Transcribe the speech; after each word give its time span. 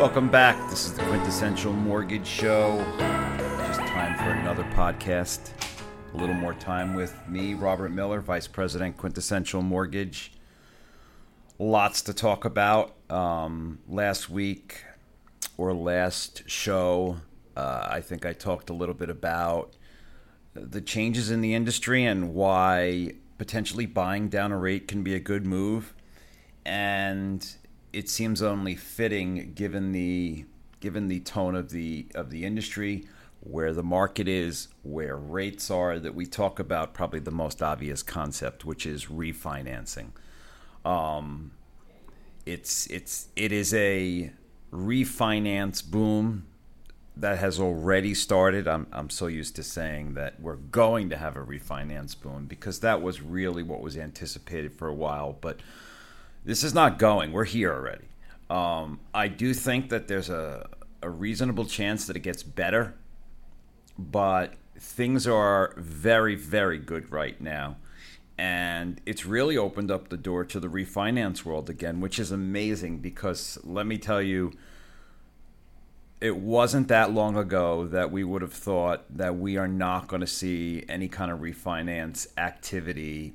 Welcome 0.00 0.30
back. 0.30 0.56
This 0.70 0.86
is 0.86 0.94
the 0.94 1.02
Quintessential 1.02 1.74
Mortgage 1.74 2.26
Show. 2.26 2.82
Just 3.66 3.80
time 3.80 4.16
for 4.16 4.30
another 4.30 4.64
podcast. 4.72 5.50
A 6.14 6.16
little 6.16 6.34
more 6.34 6.54
time 6.54 6.94
with 6.94 7.14
me, 7.28 7.52
Robert 7.52 7.90
Miller, 7.90 8.22
Vice 8.22 8.46
President, 8.46 8.96
Quintessential 8.96 9.60
Mortgage. 9.60 10.32
Lots 11.58 12.00
to 12.00 12.14
talk 12.14 12.46
about. 12.46 12.94
Um, 13.10 13.80
last 13.86 14.30
week 14.30 14.84
or 15.58 15.74
last 15.74 16.48
show, 16.48 17.18
uh, 17.54 17.86
I 17.90 18.00
think 18.00 18.24
I 18.24 18.32
talked 18.32 18.70
a 18.70 18.74
little 18.74 18.94
bit 18.94 19.10
about 19.10 19.76
the 20.54 20.80
changes 20.80 21.30
in 21.30 21.42
the 21.42 21.52
industry 21.52 22.06
and 22.06 22.32
why 22.32 23.16
potentially 23.36 23.84
buying 23.84 24.30
down 24.30 24.50
a 24.50 24.56
rate 24.56 24.88
can 24.88 25.02
be 25.02 25.14
a 25.14 25.20
good 25.20 25.44
move. 25.44 25.92
And 26.64 27.46
it 27.92 28.08
seems 28.08 28.42
only 28.42 28.74
fitting 28.74 29.52
given 29.54 29.92
the 29.92 30.44
given 30.80 31.08
the 31.08 31.20
tone 31.20 31.54
of 31.54 31.70
the 31.70 32.06
of 32.14 32.30
the 32.30 32.44
industry, 32.44 33.06
where 33.40 33.72
the 33.72 33.82
market 33.82 34.28
is, 34.28 34.68
where 34.82 35.16
rates 35.16 35.70
are, 35.70 35.98
that 35.98 36.14
we 36.14 36.26
talk 36.26 36.58
about 36.58 36.94
probably 36.94 37.20
the 37.20 37.30
most 37.30 37.62
obvious 37.62 38.02
concept, 38.02 38.64
which 38.64 38.86
is 38.86 39.06
refinancing. 39.06 40.10
Um, 40.84 41.52
it's 42.46 42.86
it's 42.86 43.28
it 43.36 43.52
is 43.52 43.74
a 43.74 44.32
refinance 44.72 45.88
boom 45.88 46.46
that 47.16 47.38
has 47.38 47.60
already 47.60 48.14
started. 48.14 48.66
I'm 48.66 48.86
I'm 48.92 49.10
so 49.10 49.26
used 49.26 49.56
to 49.56 49.62
saying 49.62 50.14
that 50.14 50.40
we're 50.40 50.56
going 50.56 51.10
to 51.10 51.16
have 51.16 51.36
a 51.36 51.44
refinance 51.44 52.18
boom 52.18 52.46
because 52.46 52.80
that 52.80 53.02
was 53.02 53.20
really 53.20 53.62
what 53.62 53.82
was 53.82 53.96
anticipated 53.96 54.72
for 54.72 54.88
a 54.88 54.94
while, 54.94 55.36
but 55.40 55.60
this 56.44 56.64
is 56.64 56.74
not 56.74 56.98
going. 56.98 57.32
We're 57.32 57.44
here 57.44 57.72
already. 57.72 58.06
Um, 58.48 59.00
I 59.14 59.28
do 59.28 59.54
think 59.54 59.90
that 59.90 60.08
there's 60.08 60.28
a, 60.28 60.68
a 61.02 61.10
reasonable 61.10 61.66
chance 61.66 62.06
that 62.06 62.16
it 62.16 62.20
gets 62.20 62.42
better, 62.42 62.94
but 63.98 64.54
things 64.78 65.26
are 65.26 65.74
very, 65.76 66.34
very 66.34 66.78
good 66.78 67.12
right 67.12 67.40
now. 67.40 67.76
And 68.38 69.00
it's 69.04 69.26
really 69.26 69.58
opened 69.58 69.90
up 69.90 70.08
the 70.08 70.16
door 70.16 70.44
to 70.46 70.58
the 70.58 70.68
refinance 70.68 71.44
world 71.44 71.68
again, 71.68 72.00
which 72.00 72.18
is 72.18 72.32
amazing 72.32 72.98
because 72.98 73.58
let 73.62 73.86
me 73.86 73.98
tell 73.98 74.22
you, 74.22 74.52
it 76.20 76.36
wasn't 76.36 76.88
that 76.88 77.12
long 77.12 77.36
ago 77.36 77.86
that 77.86 78.10
we 78.10 78.24
would 78.24 78.42
have 78.42 78.52
thought 78.52 79.04
that 79.14 79.36
we 79.36 79.56
are 79.56 79.68
not 79.68 80.08
going 80.08 80.20
to 80.20 80.26
see 80.26 80.84
any 80.88 81.08
kind 81.08 81.30
of 81.30 81.40
refinance 81.40 82.26
activity 82.38 83.34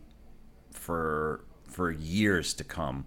for 0.72 1.46
for 1.76 1.92
years 1.92 2.54
to 2.54 2.64
come. 2.64 3.06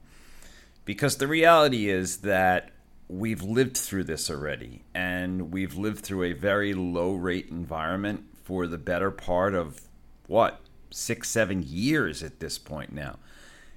Because 0.85 1.17
the 1.17 1.27
reality 1.27 1.89
is 1.89 2.19
that 2.19 2.71
we've 3.09 3.43
lived 3.43 3.79
through 3.79 4.05
this 4.05 4.31
already, 4.31 4.85
and 4.95 5.51
we've 5.51 5.75
lived 5.75 6.05
through 6.05 6.25
a 6.25 6.35
very 6.35 6.75
low 6.75 7.13
rate 7.15 7.49
environment 7.51 8.25
for 8.45 8.67
the 8.67 8.77
better 8.77 9.11
part 9.11 9.55
of 9.55 9.81
what, 10.27 10.61
six, 10.91 11.31
seven 11.31 11.65
years 11.67 12.23
at 12.23 12.41
this 12.41 12.59
point 12.59 12.93
now. 12.93 13.19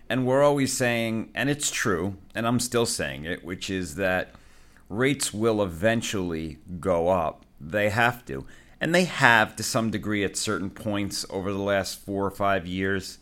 And 0.09 0.25
we're 0.25 0.43
always 0.43 0.73
saying, 0.75 1.31
and 1.33 1.49
it's 1.49 1.71
true, 1.71 2.17
and 2.35 2.45
I'm 2.45 2.59
still 2.59 2.85
saying 2.85 3.23
it, 3.23 3.45
which 3.45 3.69
is 3.69 3.95
that 3.95 4.35
rates 4.89 5.33
will 5.33 5.63
eventually 5.63 6.57
go 6.81 7.07
up. 7.07 7.45
They 7.61 7.89
have 7.89 8.25
to. 8.25 8.45
And 8.81 8.93
they 8.93 9.05
have 9.05 9.55
to 9.55 9.63
some 9.63 9.89
degree 9.89 10.25
at 10.25 10.35
certain 10.35 10.69
points 10.69 11.25
over 11.29 11.53
the 11.53 11.59
last 11.59 11.99
four 12.01 12.25
or 12.25 12.31
five 12.31 12.67
years 12.67 13.19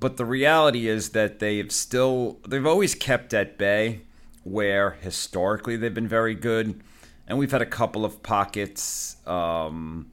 but 0.00 0.16
the 0.16 0.24
reality 0.24 0.88
is 0.88 1.10
that 1.10 1.38
they've 1.38 1.70
still 1.70 2.38
they've 2.48 2.66
always 2.66 2.94
kept 2.94 3.34
at 3.34 3.58
bay 3.58 4.00
where 4.42 4.92
historically 4.92 5.76
they've 5.76 5.94
been 5.94 6.08
very 6.08 6.34
good. 6.34 6.82
And 7.26 7.38
we've 7.38 7.52
had 7.52 7.62
a 7.62 7.66
couple 7.66 8.04
of 8.04 8.22
pockets 8.22 9.16
um, 9.26 10.10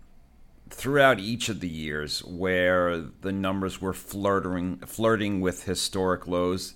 throughout 0.69 1.19
each 1.19 1.49
of 1.49 1.61
the 1.61 1.69
years 1.69 2.23
where 2.23 2.99
the 2.99 3.31
numbers 3.31 3.81
were 3.81 3.93
flirting 3.93 4.77
flirting 4.85 5.39
with 5.41 5.63
historic 5.63 6.27
lows. 6.27 6.75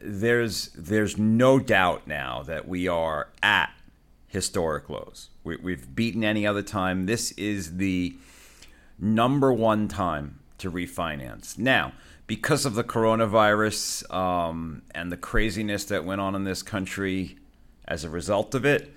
There's 0.00 0.68
there's 0.76 1.16
no 1.16 1.58
doubt 1.58 2.06
now 2.06 2.42
that 2.42 2.68
we 2.68 2.86
are 2.86 3.30
at 3.42 3.72
historic 4.28 4.88
lows. 4.90 5.30
We, 5.42 5.56
we've 5.56 5.94
beaten 5.94 6.22
any 6.22 6.46
other 6.46 6.62
time. 6.62 7.06
This 7.06 7.32
is 7.32 7.78
the 7.78 8.14
number 8.98 9.52
one 9.52 9.88
time 9.88 10.38
to 10.58 10.70
refinance. 10.70 11.58
Now 11.58 11.92
because 12.30 12.64
of 12.64 12.76
the 12.76 12.84
coronavirus 12.84 14.08
um, 14.14 14.82
and 14.94 15.10
the 15.10 15.16
craziness 15.16 15.86
that 15.86 16.04
went 16.04 16.20
on 16.20 16.36
in 16.36 16.44
this 16.44 16.62
country 16.62 17.36
as 17.88 18.04
a 18.04 18.08
result 18.08 18.54
of 18.54 18.64
it, 18.64 18.94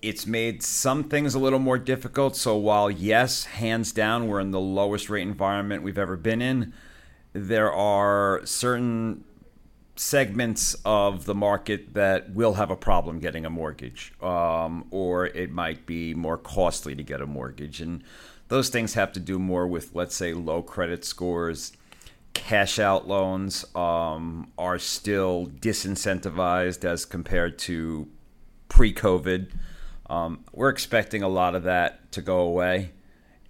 it's 0.00 0.28
made 0.28 0.62
some 0.62 1.02
things 1.02 1.34
a 1.34 1.40
little 1.40 1.58
more 1.58 1.76
difficult. 1.76 2.36
So, 2.36 2.56
while 2.56 2.88
yes, 2.88 3.46
hands 3.46 3.90
down, 3.90 4.28
we're 4.28 4.38
in 4.38 4.52
the 4.52 4.60
lowest 4.60 5.10
rate 5.10 5.22
environment 5.22 5.82
we've 5.82 5.98
ever 5.98 6.16
been 6.16 6.40
in, 6.40 6.72
there 7.32 7.72
are 7.72 8.42
certain 8.44 9.24
segments 9.96 10.76
of 10.84 11.24
the 11.24 11.34
market 11.34 11.94
that 11.94 12.30
will 12.30 12.54
have 12.54 12.70
a 12.70 12.76
problem 12.76 13.18
getting 13.18 13.44
a 13.44 13.50
mortgage, 13.50 14.12
um, 14.22 14.86
or 14.92 15.26
it 15.26 15.50
might 15.50 15.84
be 15.84 16.14
more 16.14 16.38
costly 16.38 16.94
to 16.94 17.02
get 17.02 17.20
a 17.20 17.26
mortgage. 17.26 17.80
And 17.80 18.04
those 18.46 18.68
things 18.68 18.94
have 18.94 19.10
to 19.14 19.20
do 19.20 19.40
more 19.40 19.66
with, 19.66 19.96
let's 19.96 20.14
say, 20.14 20.32
low 20.32 20.62
credit 20.62 21.04
scores 21.04 21.72
cash 22.40 22.78
out 22.78 23.06
loans 23.06 23.66
um, 23.76 24.50
are 24.56 24.78
still 24.78 25.46
disincentivized 25.60 26.84
as 26.86 27.04
compared 27.04 27.58
to 27.58 28.08
pre 28.68 28.94
COVID. 28.94 29.50
Um, 30.08 30.44
we're 30.52 30.70
expecting 30.70 31.22
a 31.22 31.28
lot 31.28 31.54
of 31.54 31.64
that 31.64 32.10
to 32.12 32.22
go 32.22 32.38
away, 32.38 32.92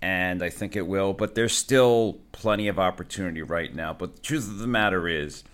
and 0.02 0.42
I 0.42 0.50
think 0.50 0.74
it 0.74 0.88
will, 0.88 1.12
but 1.12 1.36
there's 1.36 1.56
still 1.56 2.18
plenty 2.32 2.66
of 2.66 2.80
opportunity 2.80 3.42
right 3.42 3.72
now. 3.72 3.92
But 3.92 4.16
the 4.16 4.22
truth 4.22 4.48
of 4.48 4.58
the 4.58 4.66
matter 4.66 5.06
is 5.06 5.44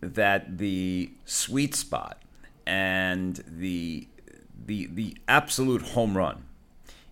that 0.00 0.58
the 0.58 1.12
sweet 1.24 1.76
spot 1.76 2.20
and 2.66 3.42
the 3.46 4.08
the 4.66 4.86
the 4.86 5.16
absolute 5.28 5.82
home 5.82 6.16
run 6.16 6.44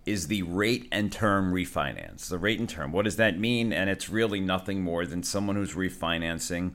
is 0.07 0.27
the 0.27 0.41
rate 0.43 0.87
and 0.91 1.11
term 1.11 1.53
refinance. 1.53 2.29
The 2.29 2.37
rate 2.37 2.59
and 2.59 2.69
term. 2.69 2.93
What 2.93 3.05
does 3.05 3.17
that 3.17 3.37
mean? 3.37 3.73
And 3.73 3.89
it's 3.89 4.09
really 4.09 4.39
nothing 4.39 4.81
more 4.81 5.05
than 5.05 5.21
someone 5.21 5.57
who's 5.57 5.73
refinancing 5.73 6.71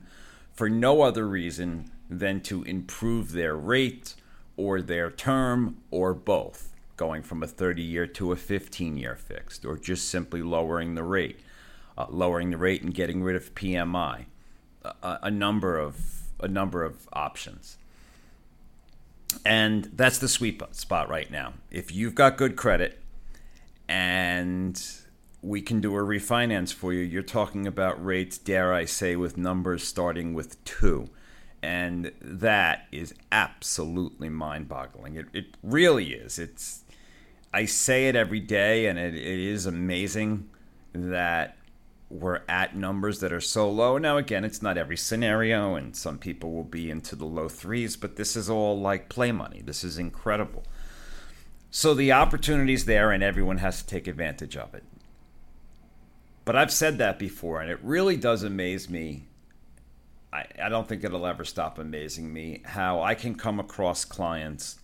for 0.53 0.69
no 0.69 1.01
other 1.01 1.27
reason 1.27 1.91
than 2.09 2.41
to 2.41 2.63
improve 2.63 3.31
their 3.31 3.55
rate 3.55 4.13
or 4.55 4.81
their 4.81 5.09
term 5.09 5.77
or 5.89 6.13
both, 6.13 6.71
going 6.95 7.23
from 7.23 7.41
a 7.41 7.47
30 7.47 7.81
year 7.81 8.05
to 8.05 8.31
a 8.31 8.35
15 8.35 8.97
year 8.97 9.15
fixed, 9.15 9.65
or 9.65 9.77
just 9.77 10.09
simply 10.09 10.43
lowering 10.43 10.93
the 10.93 11.03
rate, 11.03 11.39
uh, 11.97 12.05
lowering 12.09 12.51
the 12.51 12.57
rate 12.57 12.83
and 12.83 12.93
getting 12.93 13.23
rid 13.23 13.35
of 13.35 13.55
PMI. 13.55 14.25
A, 15.01 15.31
number 15.31 15.79
of 15.79 16.23
a 16.41 16.47
number 16.49 16.83
of 16.83 17.07
options. 17.13 17.77
And 19.45 19.85
that's 19.93 20.17
the 20.17 20.27
sweet 20.27 20.61
spot 20.75 21.07
right 21.07 21.31
now. 21.31 21.53
If 21.71 21.95
you've 21.95 22.15
got 22.15 22.35
good 22.35 22.57
credit, 22.57 23.01
and 23.93 24.83
we 25.43 25.61
can 25.61 25.79
do 25.79 25.95
a 25.95 25.99
refinance 25.99 26.73
for 26.73 26.91
you. 26.91 27.01
You're 27.01 27.21
talking 27.21 27.67
about 27.67 28.03
rates, 28.03 28.39
dare 28.39 28.73
I 28.73 28.85
say, 28.85 29.15
with 29.15 29.37
numbers 29.37 29.87
starting 29.87 30.33
with 30.33 30.61
two. 30.65 31.09
And 31.61 32.11
that 32.19 32.87
is 32.91 33.13
absolutely 33.31 34.29
mind 34.29 34.67
boggling. 34.67 35.15
It, 35.15 35.27
it 35.31 35.45
really 35.61 36.13
is. 36.13 36.39
It's 36.39 36.83
I 37.53 37.65
say 37.65 38.07
it 38.07 38.15
every 38.15 38.39
day, 38.39 38.87
and 38.87 38.97
it, 38.97 39.13
it 39.13 39.39
is 39.39 39.67
amazing 39.67 40.49
that 40.93 41.55
we're 42.09 42.41
at 42.49 42.75
numbers 42.75 43.19
that 43.19 43.31
are 43.31 43.39
so 43.39 43.69
low. 43.69 43.99
Now, 43.99 44.17
again, 44.17 44.43
it's 44.43 44.63
not 44.63 44.75
every 44.75 44.97
scenario, 44.97 45.75
and 45.75 45.95
some 45.95 46.17
people 46.17 46.51
will 46.51 46.63
be 46.63 46.89
into 46.89 47.15
the 47.15 47.25
low 47.25 47.47
threes, 47.47 47.95
but 47.95 48.15
this 48.15 48.35
is 48.35 48.49
all 48.49 48.79
like 48.79 49.07
play 49.07 49.31
money. 49.31 49.61
This 49.63 49.83
is 49.83 49.99
incredible. 49.99 50.63
So 51.75 51.95
the 51.95 52.11
opportunity's 52.11 52.85
there, 52.85 53.09
and 53.09 53.23
everyone 53.23 53.57
has 53.57 53.81
to 53.81 53.87
take 53.87 54.05
advantage 54.05 54.55
of 54.55 54.75
it. 54.75 54.83
But 56.45 56.55
I've 56.55 56.71
said 56.71 56.99
that 56.99 57.17
before, 57.17 57.61
and 57.61 57.71
it 57.71 57.79
really 57.81 58.15
does 58.15 58.43
amaze 58.43 58.91
me. 58.91 59.23
I, 60.31 60.45
I 60.61 60.69
don't 60.69 60.87
think 60.87 61.03
it'll 61.03 61.25
ever 61.25 61.43
stop 61.43 61.79
amazing 61.79 62.31
me 62.31 62.61
how 62.63 63.01
I 63.01 63.15
can 63.15 63.33
come 63.33 63.59
across 63.59 64.05
clients 64.05 64.77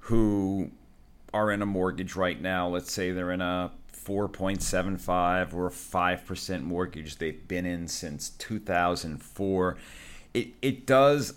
who 0.00 0.70
are 1.34 1.52
in 1.52 1.60
a 1.60 1.66
mortgage 1.66 2.16
right 2.16 2.40
now. 2.40 2.66
Let's 2.66 2.90
say 2.90 3.10
they're 3.10 3.30
in 3.30 3.42
a 3.42 3.72
4.75 3.92 5.52
or 5.52 5.68
5% 5.68 6.62
mortgage 6.62 7.16
they've 7.16 7.46
been 7.46 7.66
in 7.66 7.88
since 7.88 8.30
2004. 8.30 9.76
It, 10.32 10.48
it 10.62 10.86
does 10.86 11.34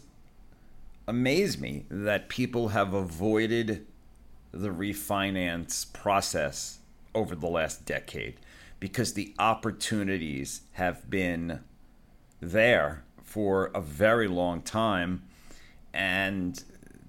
amaze 1.06 1.60
me 1.60 1.86
that 1.90 2.30
people 2.30 2.70
have 2.70 2.94
avoided 2.94 3.86
the 4.52 4.70
refinance 4.70 5.92
process 5.94 6.80
over 7.14 7.36
the 7.36 7.48
last 7.48 7.86
decade 7.86 8.36
because 8.80 9.14
the 9.14 9.34
opportunities 9.38 10.62
have 10.74 11.10
been 11.10 11.60
there 12.40 13.04
for 13.24 13.72
a 13.76 13.82
very 13.82 14.28
long 14.28 14.62
time 14.62 15.24
and 15.94 16.64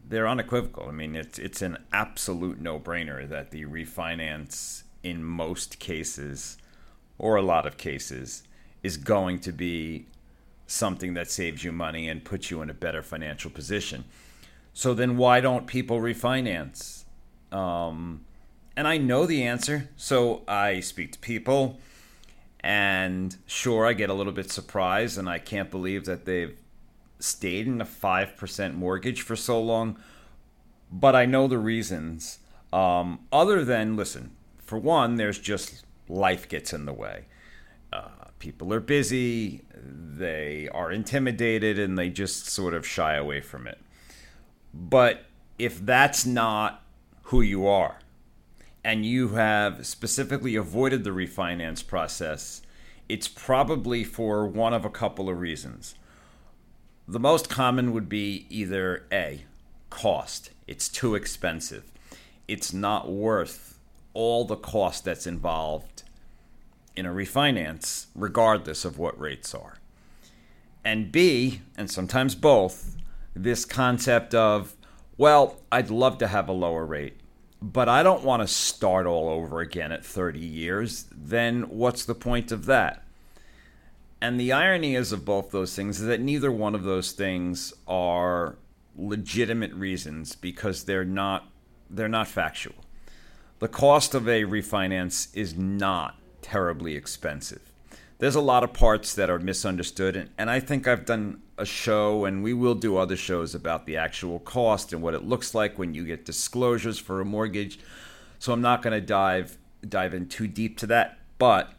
they're 0.08 0.28
unequivocal. 0.28 0.88
I 0.88 0.92
mean, 0.92 1.14
it's 1.14 1.38
it's 1.38 1.62
an 1.62 1.78
absolute 1.92 2.60
no-brainer 2.60 3.28
that 3.28 3.52
the 3.52 3.64
refinance 3.64 4.82
in 5.02 5.22
most 5.22 5.78
cases 5.78 6.58
or 7.18 7.36
a 7.36 7.42
lot 7.42 7.66
of 7.66 7.76
cases 7.76 8.42
is 8.82 8.96
going 8.96 9.38
to 9.40 9.52
be 9.52 10.06
something 10.66 11.14
that 11.14 11.30
saves 11.30 11.64
you 11.64 11.72
money 11.72 12.08
and 12.08 12.24
puts 12.24 12.50
you 12.50 12.62
in 12.62 12.70
a 12.70 12.74
better 12.74 13.02
financial 13.02 13.50
position. 13.50 14.04
So 14.72 14.94
then 14.94 15.16
why 15.16 15.40
don't 15.40 15.66
people 15.66 16.00
refinance? 16.00 17.04
Um, 17.52 18.24
and 18.76 18.86
I 18.86 18.98
know 18.98 19.26
the 19.26 19.42
answer. 19.42 19.88
So 19.96 20.42
I 20.46 20.80
speak 20.80 21.12
to 21.12 21.18
people 21.18 21.78
and 22.60 23.36
sure 23.46 23.86
I 23.86 23.92
get 23.92 24.10
a 24.10 24.14
little 24.14 24.32
bit 24.32 24.50
surprised 24.50 25.18
and 25.18 25.28
I 25.28 25.38
can't 25.38 25.70
believe 25.70 26.04
that 26.04 26.24
they've 26.24 26.56
stayed 27.18 27.66
in 27.66 27.80
a 27.80 27.84
5% 27.84 28.74
mortgage 28.74 29.22
for 29.22 29.36
so 29.36 29.60
long. 29.60 29.98
But 30.90 31.14
I 31.14 31.26
know 31.26 31.46
the 31.46 31.58
reasons. 31.58 32.38
Um, 32.72 33.20
other 33.32 33.64
than, 33.64 33.96
listen, 33.96 34.30
for 34.58 34.78
one, 34.78 35.16
there's 35.16 35.38
just 35.38 35.84
life 36.08 36.48
gets 36.48 36.72
in 36.72 36.86
the 36.86 36.92
way. 36.92 37.26
Uh, 37.92 38.08
people 38.38 38.72
are 38.72 38.80
busy, 38.80 39.62
they 39.74 40.68
are 40.72 40.92
intimidated, 40.92 41.78
and 41.78 41.98
they 41.98 42.08
just 42.08 42.46
sort 42.46 42.74
of 42.74 42.86
shy 42.86 43.14
away 43.14 43.40
from 43.40 43.66
it. 43.66 43.78
But 44.72 45.24
if 45.58 45.84
that's 45.84 46.24
not 46.24 46.82
who 47.30 47.40
you 47.40 47.64
are, 47.66 47.98
and 48.82 49.06
you 49.06 49.28
have 49.30 49.86
specifically 49.86 50.56
avoided 50.56 51.04
the 51.04 51.10
refinance 51.10 51.86
process, 51.86 52.60
it's 53.08 53.28
probably 53.28 54.02
for 54.02 54.46
one 54.46 54.74
of 54.74 54.84
a 54.84 54.90
couple 54.90 55.28
of 55.28 55.38
reasons. 55.38 55.94
The 57.06 57.20
most 57.20 57.48
common 57.48 57.92
would 57.92 58.08
be 58.08 58.46
either 58.50 59.06
A, 59.12 59.44
cost. 59.90 60.50
It's 60.66 60.88
too 60.88 61.14
expensive. 61.14 61.84
It's 62.48 62.72
not 62.72 63.08
worth 63.08 63.78
all 64.12 64.44
the 64.44 64.56
cost 64.56 65.04
that's 65.04 65.26
involved 65.26 66.02
in 66.96 67.06
a 67.06 67.12
refinance, 67.12 68.06
regardless 68.16 68.84
of 68.84 68.98
what 68.98 69.20
rates 69.20 69.54
are. 69.54 69.78
And 70.84 71.12
B, 71.12 71.60
and 71.76 71.88
sometimes 71.88 72.34
both, 72.34 72.96
this 73.34 73.64
concept 73.64 74.34
of, 74.34 74.74
well, 75.16 75.60
I'd 75.70 75.90
love 75.90 76.18
to 76.18 76.26
have 76.26 76.48
a 76.48 76.52
lower 76.52 76.84
rate, 76.84 77.19
but 77.62 77.88
I 77.88 78.02
don't 78.02 78.24
want 78.24 78.42
to 78.42 78.48
start 78.48 79.06
all 79.06 79.28
over 79.28 79.60
again 79.60 79.92
at 79.92 80.04
30 80.04 80.38
years. 80.38 81.06
Then 81.12 81.62
what's 81.64 82.04
the 82.04 82.14
point 82.14 82.52
of 82.52 82.66
that? 82.66 83.04
And 84.20 84.38
the 84.38 84.52
irony 84.52 84.94
is 84.94 85.12
of 85.12 85.24
both 85.24 85.50
those 85.50 85.74
things 85.74 86.00
is 86.00 86.06
that 86.06 86.20
neither 86.20 86.52
one 86.52 86.74
of 86.74 86.84
those 86.84 87.12
things 87.12 87.72
are 87.86 88.56
legitimate 88.96 89.72
reasons 89.72 90.34
because 90.34 90.84
they're 90.84 91.04
not 91.04 91.46
they're 91.88 92.08
not 92.08 92.28
factual. 92.28 92.74
The 93.58 93.68
cost 93.68 94.14
of 94.14 94.28
a 94.28 94.44
refinance 94.44 95.28
is 95.34 95.56
not 95.56 96.16
terribly 96.42 96.94
expensive. 96.94 97.72
There's 98.18 98.34
a 98.34 98.40
lot 98.40 98.62
of 98.62 98.72
parts 98.72 99.14
that 99.14 99.30
are 99.30 99.38
misunderstood 99.38 100.16
and, 100.16 100.30
and 100.36 100.50
I 100.50 100.60
think 100.60 100.86
I've 100.86 101.06
done 101.06 101.40
a 101.60 101.66
show 101.66 102.24
and 102.24 102.42
we 102.42 102.54
will 102.54 102.74
do 102.74 102.96
other 102.96 103.16
shows 103.16 103.54
about 103.54 103.86
the 103.86 103.96
actual 103.96 104.38
cost 104.40 104.92
and 104.92 105.02
what 105.02 105.14
it 105.14 105.24
looks 105.24 105.54
like 105.54 105.78
when 105.78 105.94
you 105.94 106.04
get 106.04 106.24
disclosures 106.24 106.98
for 106.98 107.20
a 107.20 107.24
mortgage. 107.24 107.78
So 108.38 108.52
I'm 108.52 108.62
not 108.62 108.82
going 108.82 108.98
to 108.98 109.06
dive 109.06 109.58
dive 109.86 110.14
in 110.14 110.28
too 110.28 110.46
deep 110.46 110.76
to 110.78 110.86
that, 110.86 111.18
but 111.38 111.72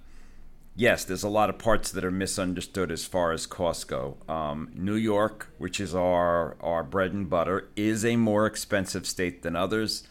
yes, 0.75 1.03
there's 1.03 1.23
a 1.23 1.29
lot 1.29 1.49
of 1.49 1.57
parts 1.57 1.91
that 1.91 2.03
are 2.03 2.11
misunderstood 2.11 2.91
as 2.91 3.05
far 3.05 3.31
as 3.31 3.45
costs 3.45 3.83
go. 3.83 4.17
Um, 4.27 4.71
New 4.73 4.95
York, 4.95 5.49
which 5.57 5.79
is 5.79 5.93
our 5.93 6.55
our 6.61 6.83
bread 6.83 7.13
and 7.13 7.29
butter, 7.29 7.69
is 7.75 8.05
a 8.05 8.15
more 8.15 8.45
expensive 8.45 9.05
state 9.05 9.41
than 9.41 9.55
others, 9.55 10.03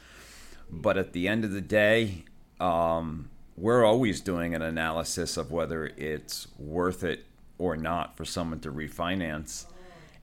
but 0.71 0.97
at 0.97 1.13
the 1.13 1.29
end 1.29 1.45
of 1.45 1.53
the 1.53 1.61
day, 1.61 2.25
um, 2.59 3.31
we're 3.57 3.85
always 3.85 4.21
doing 4.21 4.55
an 4.55 4.63
analysis 4.63 5.37
of 5.37 5.51
whether 5.51 5.87
it's 5.97 6.49
worth 6.59 7.05
it 7.05 7.25
or 7.61 7.77
not 7.77 8.17
for 8.17 8.25
someone 8.25 8.59
to 8.61 8.73
refinance. 8.73 9.67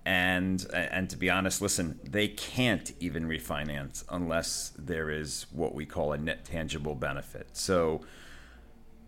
And 0.05 0.65
and 0.73 1.09
to 1.09 1.17
be 1.17 1.29
honest, 1.29 1.61
listen, 1.61 1.99
they 2.03 2.29
can't 2.29 2.91
even 2.99 3.27
refinance 3.27 4.03
unless 4.09 4.71
there 4.77 5.09
is 5.09 5.45
what 5.51 5.75
we 5.75 5.85
call 5.85 6.13
a 6.13 6.17
net 6.17 6.45
tangible 6.45 6.95
benefit. 6.95 7.49
So 7.53 8.01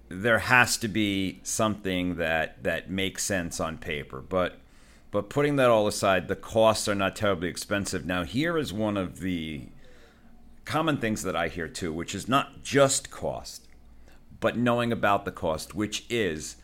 there 0.10 0.40
has 0.40 0.78
to 0.78 0.88
be 0.88 1.40
something 1.44 2.16
that 2.16 2.64
that 2.64 2.90
makes 2.90 3.24
sense 3.24 3.60
on 3.60 3.78
paper 3.78 4.20
but 4.22 4.58
but 5.12 5.30
putting 5.30 5.56
that 5.56 5.70
all 5.70 5.88
aside 5.88 6.28
the 6.28 6.36
costs 6.36 6.88
are 6.88 6.96
not 6.96 7.16
terribly 7.16 7.48
expensive 7.48 8.08
now 8.08 8.24
here 8.24 8.58
is 8.58 8.74
one 8.74 8.98
of 8.98 9.20
the 9.20 9.62
common 10.66 10.98
things 10.98 11.22
that 11.22 11.36
i 11.36 11.48
hear 11.48 11.68
too 11.68 11.94
which 11.94 12.16
is 12.16 12.28
not 12.28 12.64
just 12.64 13.12
cost 13.12 13.68
but 14.40 14.58
knowing 14.58 14.92
about 14.92 15.26
the 15.26 15.32
cost 15.32 15.76
which 15.76 16.06
is 16.10 16.56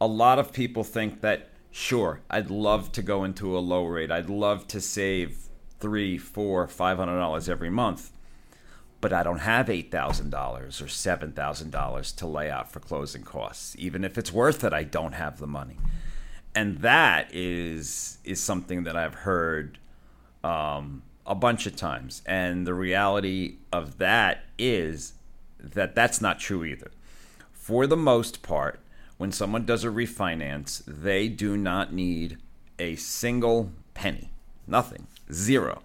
a 0.00 0.06
lot 0.06 0.38
of 0.38 0.52
people 0.52 0.84
think 0.84 1.20
that 1.20 1.48
sure 1.70 2.20
i'd 2.30 2.50
love 2.50 2.90
to 2.92 3.02
go 3.02 3.24
into 3.24 3.56
a 3.56 3.60
low 3.60 3.84
rate 3.84 4.10
i'd 4.10 4.30
love 4.30 4.66
to 4.66 4.80
save 4.80 5.48
three 5.78 6.16
four 6.18 6.66
five 6.66 6.98
hundred 6.98 7.18
dollars 7.18 7.48
every 7.48 7.70
month 7.70 8.12
but 9.00 9.12
I 9.12 9.22
don't 9.22 9.38
have 9.38 9.66
$8,000 9.66 10.32
or 10.32 10.86
$7,000 10.86 12.16
to 12.16 12.26
lay 12.26 12.50
out 12.50 12.70
for 12.70 12.80
closing 12.80 13.22
costs. 13.22 13.76
Even 13.78 14.04
if 14.04 14.18
it's 14.18 14.32
worth 14.32 14.64
it, 14.64 14.72
I 14.72 14.82
don't 14.82 15.12
have 15.12 15.38
the 15.38 15.46
money. 15.46 15.76
And 16.54 16.78
that 16.78 17.28
is 17.32 18.18
is 18.24 18.40
something 18.40 18.82
that 18.84 18.96
I've 18.96 19.14
heard 19.14 19.78
um, 20.42 21.02
a 21.24 21.34
bunch 21.34 21.66
of 21.66 21.76
times. 21.76 22.22
And 22.26 22.66
the 22.66 22.74
reality 22.74 23.58
of 23.72 23.98
that 23.98 24.44
is 24.58 25.12
that 25.60 25.94
that's 25.94 26.20
not 26.20 26.40
true 26.40 26.64
either. 26.64 26.90
For 27.52 27.86
the 27.86 27.96
most 27.96 28.42
part, 28.42 28.80
when 29.18 29.30
someone 29.30 29.66
does 29.66 29.84
a 29.84 29.88
refinance, 29.88 30.82
they 30.86 31.28
do 31.28 31.56
not 31.56 31.92
need 31.92 32.38
a 32.78 32.96
single 32.96 33.70
penny, 33.94 34.30
nothing, 34.66 35.06
zero 35.30 35.82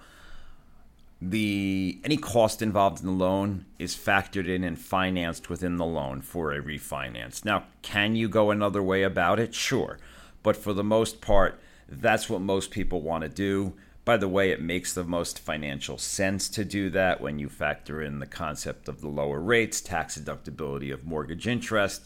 the 1.29 1.99
any 2.03 2.17
cost 2.17 2.61
involved 2.61 2.99
in 2.99 3.05
the 3.05 3.11
loan 3.11 3.65
is 3.79 3.95
factored 3.95 4.47
in 4.47 4.63
and 4.63 4.77
financed 4.77 5.49
within 5.49 5.77
the 5.77 5.85
loan 5.85 6.21
for 6.21 6.51
a 6.51 6.61
refinance. 6.61 7.45
Now, 7.45 7.63
can 7.81 8.15
you 8.15 8.27
go 8.27 8.51
another 8.51 8.83
way 8.83 9.03
about 9.03 9.39
it? 9.39 9.53
Sure. 9.53 9.99
But 10.41 10.57
for 10.57 10.73
the 10.73 10.83
most 10.83 11.21
part, 11.21 11.59
that's 11.87 12.29
what 12.29 12.41
most 12.41 12.71
people 12.71 13.01
want 13.01 13.21
to 13.23 13.29
do. 13.29 13.73
By 14.03 14.17
the 14.17 14.27
way, 14.27 14.51
it 14.51 14.61
makes 14.61 14.93
the 14.93 15.05
most 15.05 15.39
financial 15.39 15.97
sense 15.97 16.49
to 16.49 16.65
do 16.65 16.89
that 16.89 17.21
when 17.21 17.39
you 17.39 17.47
factor 17.47 18.01
in 18.01 18.19
the 18.19 18.25
concept 18.25 18.89
of 18.89 18.99
the 18.99 19.07
lower 19.07 19.39
rates, 19.39 19.79
tax 19.79 20.17
deductibility 20.17 20.93
of 20.93 21.05
mortgage 21.05 21.47
interest. 21.47 22.03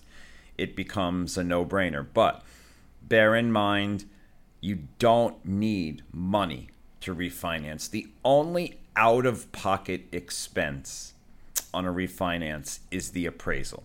It 0.58 0.76
becomes 0.76 1.38
a 1.38 1.44
no 1.44 1.66
brainer. 1.66 2.06
But 2.14 2.44
bear 3.02 3.36
in 3.36 3.52
mind, 3.52 4.06
you 4.62 4.80
don't 5.00 5.44
need 5.46 6.04
money 6.12 6.70
to 7.02 7.16
refinance. 7.16 7.90
The 7.90 8.08
only 8.26 8.80
out 8.96 9.26
of 9.26 9.52
pocket 9.52 10.08
expense 10.12 11.14
on 11.74 11.86
a 11.86 11.94
refinance 11.94 12.80
is 12.92 13.12
the 13.12 13.26
appraisal. 13.26 13.84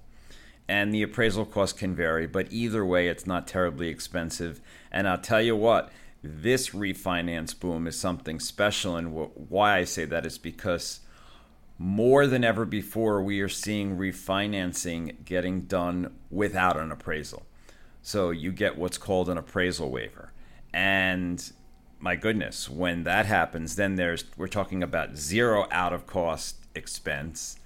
And 0.69 0.95
the 0.95 1.03
appraisal 1.03 1.45
cost 1.45 1.77
can 1.77 1.95
vary, 1.95 2.27
but 2.27 2.51
either 2.51 2.85
way, 2.85 3.09
it's 3.09 3.27
not 3.27 3.47
terribly 3.47 3.89
expensive. 3.89 4.61
And 4.91 5.07
I'll 5.07 5.19
tell 5.19 5.43
you 5.43 5.55
what, 5.55 5.91
this 6.23 6.71
refinance 6.71 7.59
boom 7.59 7.87
is 7.87 7.99
something 7.99 8.41
special. 8.41 8.97
And 8.97 9.13
why 9.13 9.79
I 9.79 9.85
say 9.85 10.05
that 10.07 10.25
is 10.25 10.39
because 10.39 11.01
more 11.83 12.29
than 12.29 12.45
ever 12.45 12.65
before, 12.65 13.21
we 13.21 13.41
are 13.41 13.49
seeing 13.49 13.97
refinancing 13.97 15.25
getting 15.25 15.63
done 15.63 16.15
without 16.31 16.77
an 16.77 16.93
appraisal. 16.93 17.43
So 18.03 18.31
you 18.31 18.53
get 18.53 18.79
what's 18.79 18.99
called 18.99 19.29
an 19.29 19.37
appraisal 19.37 19.91
waiver. 19.91 20.33
And 20.73 21.53
my 21.99 22.15
goodness, 22.15 22.71
when 22.71 23.03
that 23.03 23.27
happens, 23.27 23.75
then 23.75 23.97
there's 23.97 24.25
we're 24.37 24.47
talking 24.47 24.85
about 24.85 25.17
zero 25.17 25.67
out 25.73 25.93
of 25.93 26.07
cost 26.07 26.57
expense. 26.77 27.59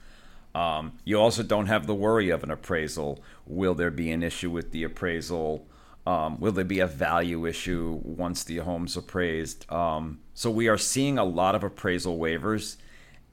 Um, 0.55 0.93
you 1.05 1.21
also 1.21 1.43
don't 1.43 1.67
have 1.67 1.87
the 1.87 1.95
worry 1.95 2.31
of 2.31 2.43
an 2.43 2.51
appraisal. 2.51 3.23
Will 3.47 3.75
there 3.75 3.91
be 3.91 4.11
an 4.13 4.23
issue 4.23 4.51
with 4.51 4.73
the 4.73 4.83
appraisal? 4.85 5.67
Um, 6.07 6.41
will 6.41 6.53
there 6.53 6.65
be 6.65 6.81
a 6.81 6.87
value 6.87 7.45
issue 7.45 8.01
once 8.03 8.45
the 8.45 8.59
home's 8.59 8.97
appraised? 8.97 9.71
Um, 9.71 10.21
so 10.33 10.51
we 10.51 10.69
are 10.69 10.79
seeing 10.79 11.19
a 11.19 11.25
lot 11.25 11.55
of 11.55 11.63
appraisal 11.63 12.19
waivers, 12.19 12.77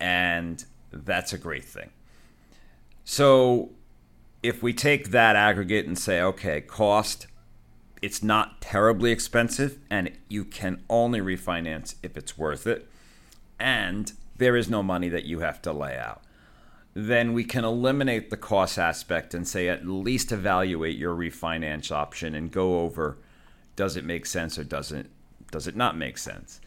and 0.02 0.66
that's 0.94 1.34
a 1.34 1.38
great 1.38 1.66
thing. 1.66 1.90
So 3.04 3.72
if 4.42 4.64
we 4.64 4.74
take 4.74 5.12
that 5.12 5.36
aggregate 5.36 5.86
and 5.86 5.98
say, 5.98 6.22
okay, 6.22 6.62
cost 6.62 7.28
it's 8.04 8.22
not 8.22 8.60
terribly 8.60 9.14
expensive 9.14 9.80
and 9.90 10.12
you 10.28 10.44
can 10.44 10.84
only 10.90 11.22
refinance 11.22 11.96
if 12.04 12.18
it's 12.18 12.38
worth 12.38 12.68
it 12.68 12.90
and 13.58 14.12
there 14.36 14.58
is 14.58 14.70
no 14.70 14.84
money 14.84 15.08
that 15.08 15.24
you 15.24 15.40
have 15.40 15.62
to 15.62 15.72
lay 15.72 15.98
out 15.98 16.22
then 16.94 17.32
we 17.32 17.46
can 17.46 17.64
eliminate 17.64 18.30
the 18.30 18.36
cost 18.36 18.78
aspect 18.78 19.34
and 19.34 19.48
say 19.48 19.70
at 19.70 19.88
least 19.88 20.34
evaluate 20.34 20.98
your 20.98 21.16
refinance 21.16 21.92
option 21.92 22.36
and 22.36 22.52
go 22.52 22.82
over 22.82 23.18
does 23.78 23.96
it 23.96 24.04
make 24.04 24.26
sense 24.26 24.60
or 24.60 24.66
doesn't 24.66 25.10
does 25.50 25.66
it 25.66 25.76
not 25.76 25.96
make 25.96 26.18
sense 26.18 26.60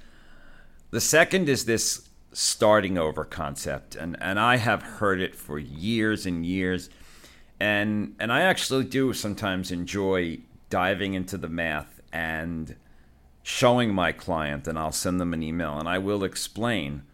the 0.91 1.03
second 1.03 1.51
is 1.51 1.67
this 1.67 2.09
starting 2.39 2.99
over 2.99 3.25
concept, 3.25 3.97
and, 3.97 4.15
and 4.21 4.39
I 4.39 4.59
have 4.59 4.83
heard 4.83 5.23
it 5.23 5.35
for 5.35 5.59
years 5.59 6.27
and 6.27 6.45
years. 6.45 6.91
And, 7.59 8.15
and 8.21 8.31
I 8.31 8.43
actually 8.43 8.85
do 8.85 9.15
sometimes 9.15 9.73
enjoy 9.73 10.41
diving 10.69 11.15
into 11.15 11.39
the 11.39 11.49
math 11.49 12.03
and 12.13 12.77
showing 13.43 13.95
my 13.95 14.13
client, 14.13 14.69
and 14.69 14.79
I'll 14.79 14.93
send 14.93 15.19
them 15.19 15.33
an 15.33 15.43
email 15.43 15.79
and 15.79 15.89
I 15.89 15.97
will 15.97 16.25
explain 16.25 17.05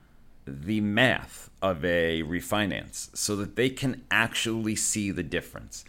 the 0.45 0.81
math 0.81 1.51
of 1.63 1.85
a 1.85 2.25
refinance 2.25 3.17
so 3.17 3.37
that 3.37 3.55
they 3.55 3.71
can 3.71 4.03
actually 4.11 4.75
see 4.75 5.13
the 5.13 5.23
difference. 5.23 5.85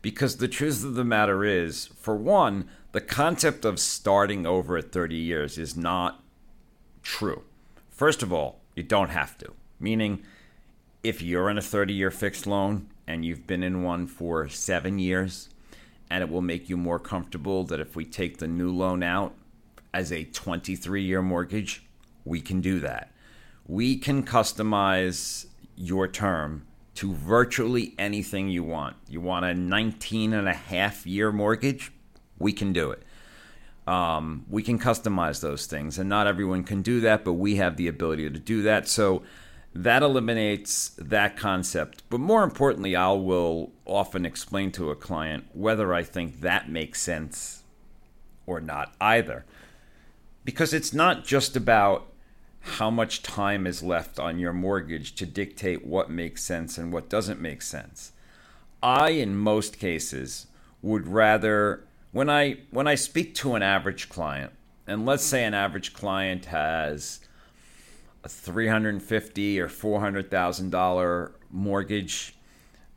Because 0.00 0.36
the 0.36 0.46
truth 0.46 0.84
of 0.84 0.94
the 0.94 1.04
matter 1.04 1.42
is, 1.42 1.86
for 1.86 2.14
one, 2.14 2.68
the 2.92 3.00
concept 3.00 3.64
of 3.64 3.80
starting 3.80 4.46
over 4.46 4.76
at 4.76 4.92
30 4.92 5.16
years 5.16 5.58
is 5.58 5.76
not 5.76 6.22
true. 7.02 7.42
First 7.90 8.22
of 8.22 8.32
all, 8.32 8.60
you 8.76 8.84
don't 8.84 9.08
have 9.08 9.36
to. 9.38 9.52
Meaning, 9.80 10.22
if 11.02 11.20
you're 11.20 11.50
in 11.50 11.58
a 11.58 11.62
30 11.62 11.92
year 11.92 12.12
fixed 12.12 12.46
loan 12.46 12.88
and 13.06 13.24
you've 13.24 13.46
been 13.46 13.64
in 13.64 13.82
one 13.82 14.06
for 14.06 14.48
seven 14.48 15.00
years, 15.00 15.48
and 16.08 16.22
it 16.22 16.30
will 16.30 16.42
make 16.42 16.68
you 16.68 16.76
more 16.76 17.00
comfortable 17.00 17.64
that 17.64 17.80
if 17.80 17.96
we 17.96 18.04
take 18.04 18.38
the 18.38 18.46
new 18.46 18.70
loan 18.70 19.02
out 19.02 19.34
as 19.92 20.12
a 20.12 20.24
23 20.24 21.02
year 21.02 21.22
mortgage, 21.22 21.84
we 22.24 22.40
can 22.40 22.60
do 22.60 22.78
that. 22.80 23.10
We 23.66 23.96
can 23.96 24.24
customize 24.24 25.46
your 25.74 26.06
term 26.06 26.66
to 26.94 27.12
virtually 27.12 27.94
anything 27.98 28.48
you 28.48 28.62
want. 28.62 28.96
You 29.08 29.20
want 29.20 29.44
a 29.44 29.54
19 29.54 30.32
and 30.32 30.48
a 30.48 30.54
half 30.54 31.06
year 31.06 31.32
mortgage? 31.32 31.92
We 32.38 32.52
can 32.52 32.72
do 32.72 32.90
it. 32.90 33.02
Um, 33.86 34.44
we 34.48 34.62
can 34.62 34.78
customize 34.78 35.40
those 35.40 35.66
things, 35.66 35.98
and 35.98 36.08
not 36.08 36.26
everyone 36.26 36.64
can 36.64 36.82
do 36.82 37.00
that, 37.00 37.24
but 37.24 37.34
we 37.34 37.56
have 37.56 37.76
the 37.76 37.86
ability 37.86 38.28
to 38.28 38.38
do 38.38 38.62
that. 38.62 38.88
So 38.88 39.22
that 39.74 40.02
eliminates 40.02 40.90
that 40.98 41.36
concept. 41.36 42.02
But 42.10 42.18
more 42.18 42.42
importantly, 42.42 42.96
I 42.96 43.12
will 43.12 43.72
often 43.84 44.26
explain 44.26 44.72
to 44.72 44.90
a 44.90 44.96
client 44.96 45.46
whether 45.52 45.94
I 45.94 46.02
think 46.02 46.40
that 46.40 46.68
makes 46.68 47.00
sense 47.00 47.62
or 48.46 48.60
not 48.60 48.94
either. 49.00 49.44
Because 50.44 50.72
it's 50.72 50.92
not 50.92 51.24
just 51.24 51.56
about 51.56 52.06
how 52.60 52.90
much 52.90 53.22
time 53.22 53.66
is 53.66 53.82
left 53.82 54.18
on 54.18 54.38
your 54.38 54.52
mortgage 54.52 55.14
to 55.16 55.26
dictate 55.26 55.86
what 55.86 56.10
makes 56.10 56.42
sense 56.42 56.78
and 56.78 56.92
what 56.92 57.08
doesn't 57.08 57.40
make 57.40 57.62
sense. 57.62 58.12
I, 58.82 59.10
in 59.10 59.36
most 59.36 59.78
cases, 59.78 60.46
would 60.82 61.06
rather 61.06 61.85
when 62.16 62.30
I 62.30 62.56
when 62.70 62.86
I 62.86 62.94
speak 62.94 63.34
to 63.34 63.56
an 63.56 63.62
average 63.62 64.08
client, 64.08 64.50
and 64.86 65.04
let's 65.04 65.22
say 65.22 65.44
an 65.44 65.52
average 65.52 65.92
client 65.92 66.46
has 66.46 67.20
a 68.24 68.28
three 68.28 68.68
hundred 68.68 69.02
fifty 69.02 69.60
or 69.60 69.68
four 69.68 70.00
hundred 70.00 70.30
thousand 70.30 70.70
dollar 70.70 71.32
mortgage, 71.50 72.34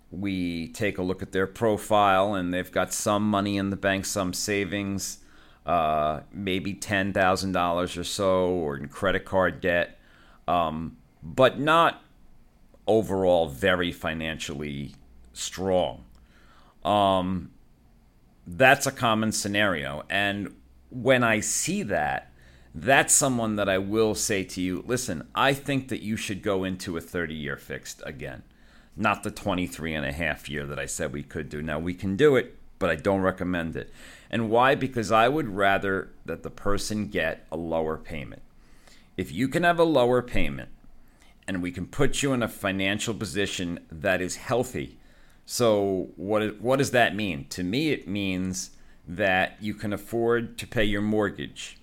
we 0.09 0.69
take 0.69 0.97
a 0.97 1.01
look 1.01 1.21
at 1.21 1.33
their 1.33 1.47
profile, 1.47 2.33
and 2.33 2.53
they've 2.53 2.71
got 2.71 2.93
some 2.93 3.29
money 3.29 3.57
in 3.57 3.71
the 3.71 3.75
bank, 3.75 4.05
some 4.05 4.31
savings, 4.31 5.17
uh, 5.65 6.21
maybe 6.31 6.73
ten 6.73 7.11
thousand 7.11 7.51
dollars 7.51 7.97
or 7.97 8.05
so, 8.05 8.47
or 8.47 8.77
in 8.77 8.87
credit 8.87 9.25
card 9.25 9.59
debt, 9.59 9.99
um, 10.47 10.95
but 11.21 11.59
not 11.59 12.01
overall 12.87 13.49
very 13.49 13.91
financially 13.91 14.95
strong. 15.33 16.05
Um, 16.85 17.51
that's 18.57 18.87
a 18.87 18.91
common 18.91 19.31
scenario. 19.31 20.03
And 20.09 20.55
when 20.89 21.23
I 21.23 21.39
see 21.39 21.83
that, 21.83 22.31
that's 22.73 23.13
someone 23.13 23.55
that 23.57 23.69
I 23.69 23.77
will 23.77 24.15
say 24.15 24.43
to 24.43 24.61
you, 24.61 24.83
listen, 24.87 25.27
I 25.35 25.53
think 25.53 25.89
that 25.89 26.01
you 26.01 26.15
should 26.15 26.41
go 26.41 26.63
into 26.63 26.97
a 26.97 27.01
30 27.01 27.35
year 27.35 27.57
fixed 27.57 28.01
again, 28.05 28.43
not 28.95 29.23
the 29.23 29.31
23 29.31 29.93
and 29.93 30.05
a 30.05 30.11
half 30.11 30.49
year 30.49 30.65
that 30.65 30.79
I 30.79 30.85
said 30.85 31.13
we 31.13 31.23
could 31.23 31.49
do. 31.49 31.61
Now, 31.61 31.79
we 31.79 31.93
can 31.93 32.15
do 32.15 32.35
it, 32.35 32.57
but 32.79 32.89
I 32.89 32.95
don't 32.95 33.21
recommend 33.21 33.75
it. 33.75 33.91
And 34.31 34.49
why? 34.49 34.75
Because 34.75 35.11
I 35.11 35.27
would 35.27 35.49
rather 35.49 36.09
that 36.25 36.43
the 36.43 36.49
person 36.49 37.07
get 37.07 37.45
a 37.51 37.57
lower 37.57 37.97
payment. 37.97 38.41
If 39.17 39.31
you 39.31 39.47
can 39.47 39.63
have 39.63 39.79
a 39.79 39.83
lower 39.83 40.21
payment 40.21 40.69
and 41.47 41.61
we 41.61 41.71
can 41.71 41.87
put 41.87 42.23
you 42.23 42.33
in 42.33 42.41
a 42.41 42.47
financial 42.47 43.13
position 43.13 43.79
that 43.91 44.21
is 44.21 44.37
healthy 44.37 44.98
so 45.51 46.09
what 46.15 46.61
what 46.61 46.77
does 46.77 46.91
that 46.91 47.15
mean? 47.15 47.47
To 47.49 47.63
me, 47.63 47.89
it 47.89 48.07
means 48.07 48.69
that 49.07 49.57
you 49.59 49.73
can 49.73 49.91
afford 49.91 50.59
to 50.59 50.67
pay 50.67 50.83
your 50.83 51.01
mortgage. 51.01 51.79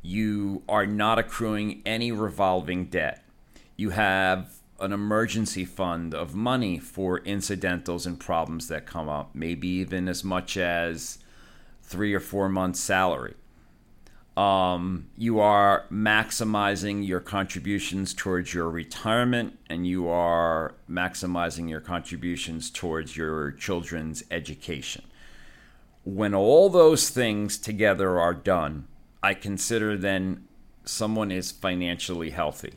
You 0.00 0.62
are 0.66 0.86
not 0.86 1.18
accruing 1.18 1.82
any 1.84 2.10
revolving 2.10 2.86
debt. 2.86 3.22
You 3.76 3.90
have 3.90 4.54
an 4.80 4.94
emergency 4.94 5.66
fund 5.66 6.14
of 6.14 6.34
money 6.34 6.78
for 6.78 7.18
incidentals 7.18 8.06
and 8.06 8.18
problems 8.18 8.68
that 8.68 8.86
come 8.86 9.10
up, 9.10 9.34
maybe 9.34 9.68
even 9.68 10.08
as 10.08 10.24
much 10.24 10.56
as 10.56 11.18
three 11.82 12.14
or 12.14 12.20
four 12.20 12.48
months' 12.48 12.80
salary 12.80 13.34
um, 14.36 15.08
you 15.16 15.40
are 15.40 15.84
maximizing 15.92 17.06
your 17.06 17.20
contributions 17.20 18.14
towards 18.14 18.54
your 18.54 18.70
retirement 18.70 19.58
and 19.68 19.86
you 19.86 20.08
are 20.08 20.74
maximizing 20.88 21.68
your 21.68 21.80
contributions 21.80 22.70
towards 22.70 23.16
your 23.16 23.50
children's 23.50 24.24
education. 24.30 25.04
When 26.04 26.34
all 26.34 26.70
those 26.70 27.10
things 27.10 27.58
together 27.58 28.18
are 28.18 28.34
done, 28.34 28.88
I 29.22 29.34
consider 29.34 29.96
then 29.96 30.48
someone 30.84 31.30
is 31.30 31.52
financially 31.52 32.30
healthy. 32.30 32.74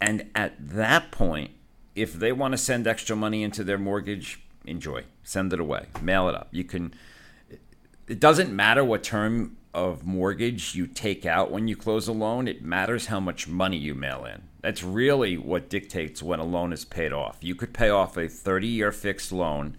And 0.00 0.30
at 0.34 0.54
that 0.58 1.12
point, 1.12 1.50
if 1.94 2.14
they 2.14 2.32
want 2.32 2.52
to 2.52 2.58
send 2.58 2.86
extra 2.86 3.14
money 3.14 3.42
into 3.42 3.62
their 3.62 3.78
mortgage, 3.78 4.40
enjoy. 4.64 5.04
Send 5.22 5.52
it 5.52 5.60
away. 5.60 5.86
Mail 6.00 6.28
it 6.28 6.34
up. 6.34 6.48
You 6.50 6.64
can 6.64 6.94
it 8.08 8.18
doesn't 8.18 8.52
matter 8.52 8.82
what 8.82 9.04
term 9.04 9.56
of 9.72 10.04
mortgage 10.04 10.74
you 10.74 10.86
take 10.86 11.24
out 11.24 11.50
when 11.50 11.68
you 11.68 11.76
close 11.76 12.08
a 12.08 12.12
loan, 12.12 12.48
it 12.48 12.62
matters 12.62 13.06
how 13.06 13.20
much 13.20 13.46
money 13.46 13.76
you 13.76 13.94
mail 13.94 14.24
in. 14.24 14.42
That's 14.60 14.82
really 14.82 15.36
what 15.36 15.70
dictates 15.70 16.22
when 16.22 16.40
a 16.40 16.44
loan 16.44 16.72
is 16.72 16.84
paid 16.84 17.12
off. 17.12 17.38
You 17.40 17.54
could 17.54 17.72
pay 17.72 17.88
off 17.88 18.16
a 18.16 18.28
30 18.28 18.66
year 18.66 18.92
fixed 18.92 19.32
loan 19.32 19.76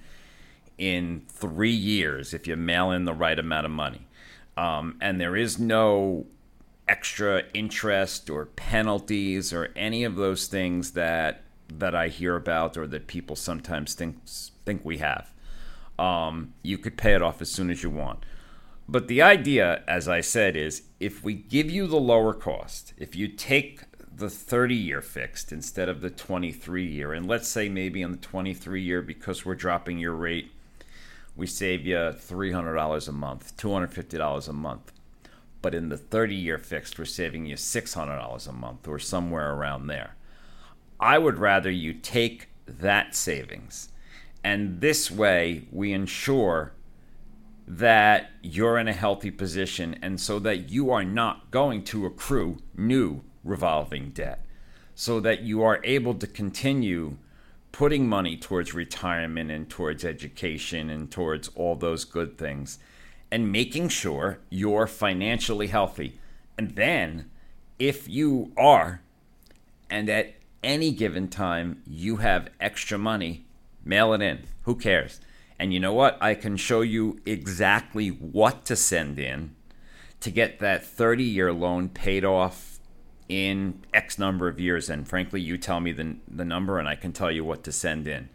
in 0.77 1.23
three 1.27 1.71
years 1.71 2.33
if 2.33 2.47
you 2.47 2.55
mail 2.55 2.91
in 2.91 3.05
the 3.05 3.13
right 3.13 3.37
amount 3.37 3.65
of 3.65 3.71
money. 3.71 4.07
Um, 4.57 4.97
and 5.01 5.19
there 5.19 5.35
is 5.35 5.59
no 5.59 6.25
extra 6.87 7.43
interest 7.53 8.29
or 8.29 8.45
penalties 8.45 9.53
or 9.53 9.71
any 9.75 10.03
of 10.03 10.15
those 10.15 10.47
things 10.47 10.91
that 10.91 11.43
that 11.73 11.95
I 11.95 12.09
hear 12.09 12.35
about 12.35 12.75
or 12.75 12.85
that 12.87 13.07
people 13.07 13.35
sometimes 13.35 13.93
think 13.93 14.17
think 14.65 14.83
we 14.83 14.97
have. 14.97 15.31
Um, 15.97 16.53
you 16.63 16.77
could 16.77 16.97
pay 16.97 17.13
it 17.13 17.21
off 17.21 17.41
as 17.41 17.51
soon 17.51 17.69
as 17.69 17.83
you 17.83 17.89
want. 17.89 18.25
But 18.91 19.07
the 19.07 19.21
idea, 19.21 19.83
as 19.87 20.09
I 20.09 20.19
said, 20.19 20.57
is 20.57 20.83
if 20.99 21.23
we 21.23 21.33
give 21.33 21.71
you 21.71 21.87
the 21.87 21.95
lower 21.95 22.33
cost, 22.33 22.93
if 22.97 23.15
you 23.15 23.29
take 23.29 23.83
the 24.13 24.29
30 24.29 24.75
year 24.75 25.01
fixed 25.01 25.53
instead 25.53 25.87
of 25.87 26.01
the 26.01 26.09
23 26.09 26.85
year, 26.85 27.13
and 27.13 27.25
let's 27.25 27.47
say 27.47 27.69
maybe 27.69 28.01
in 28.01 28.11
the 28.11 28.17
23 28.17 28.81
year, 28.81 29.01
because 29.01 29.45
we're 29.45 29.55
dropping 29.55 29.97
your 29.97 30.13
rate, 30.13 30.51
we 31.37 31.47
save 31.47 31.85
you 31.85 31.95
$300 31.95 33.07
a 33.07 33.11
month, 33.13 33.55
$250 33.55 34.49
a 34.49 34.53
month. 34.53 34.91
But 35.61 35.73
in 35.73 35.87
the 35.87 35.97
30 35.97 36.35
year 36.35 36.57
fixed, 36.57 36.99
we're 36.99 37.05
saving 37.05 37.45
you 37.45 37.55
$600 37.55 38.47
a 38.47 38.51
month 38.51 38.89
or 38.89 38.99
somewhere 38.99 39.53
around 39.53 39.87
there. 39.87 40.17
I 40.99 41.17
would 41.17 41.37
rather 41.37 41.71
you 41.71 41.93
take 41.93 42.49
that 42.67 43.15
savings. 43.15 43.87
And 44.43 44.81
this 44.81 45.09
way, 45.09 45.69
we 45.71 45.93
ensure 45.93 46.73
that 47.73 48.31
you're 48.41 48.77
in 48.77 48.89
a 48.89 48.93
healthy 48.93 49.31
position 49.31 49.97
and 50.01 50.19
so 50.19 50.39
that 50.39 50.69
you 50.69 50.91
are 50.91 51.05
not 51.05 51.49
going 51.51 51.81
to 51.81 52.05
accrue 52.05 52.57
new 52.75 53.21
revolving 53.45 54.09
debt, 54.09 54.45
so 54.93 55.21
that 55.21 55.41
you 55.41 55.63
are 55.63 55.79
able 55.85 56.13
to 56.13 56.27
continue 56.27 57.15
putting 57.71 58.05
money 58.09 58.35
towards 58.35 58.73
retirement 58.73 59.49
and 59.49 59.69
towards 59.69 60.03
education 60.03 60.89
and 60.89 61.09
towards 61.09 61.47
all 61.55 61.75
those 61.75 62.03
good 62.03 62.37
things 62.37 62.77
and 63.31 63.49
making 63.49 63.87
sure 63.87 64.39
you're 64.49 64.85
financially 64.85 65.67
healthy. 65.67 66.19
And 66.57 66.71
then, 66.71 67.31
if 67.79 68.05
you 68.09 68.51
are, 68.57 69.01
and 69.89 70.09
at 70.09 70.33
any 70.61 70.91
given 70.91 71.29
time 71.29 71.81
you 71.87 72.17
have 72.17 72.49
extra 72.59 72.97
money, 72.97 73.45
mail 73.85 74.13
it 74.13 74.21
in. 74.21 74.43
Who 74.63 74.75
cares? 74.75 75.21
And 75.61 75.71
you 75.71 75.79
know 75.79 75.93
what? 75.93 76.17
I 76.19 76.33
can 76.33 76.57
show 76.57 76.81
you 76.81 77.21
exactly 77.23 78.07
what 78.07 78.65
to 78.65 78.75
send 78.75 79.19
in 79.19 79.55
to 80.19 80.31
get 80.31 80.57
that 80.57 80.83
30 80.83 81.23
year 81.23 81.53
loan 81.53 81.87
paid 81.87 82.25
off 82.25 82.79
in 83.29 83.83
X 83.93 84.17
number 84.17 84.47
of 84.47 84.59
years. 84.59 84.89
And 84.89 85.07
frankly, 85.07 85.39
you 85.39 85.59
tell 85.59 85.79
me 85.79 85.91
the, 85.91 86.15
the 86.27 86.45
number 86.45 86.79
and 86.79 86.87
I 86.87 86.95
can 86.95 87.11
tell 87.11 87.29
you 87.29 87.45
what 87.45 87.63
to 87.65 87.71
send 87.71 88.07
in. 88.07 88.29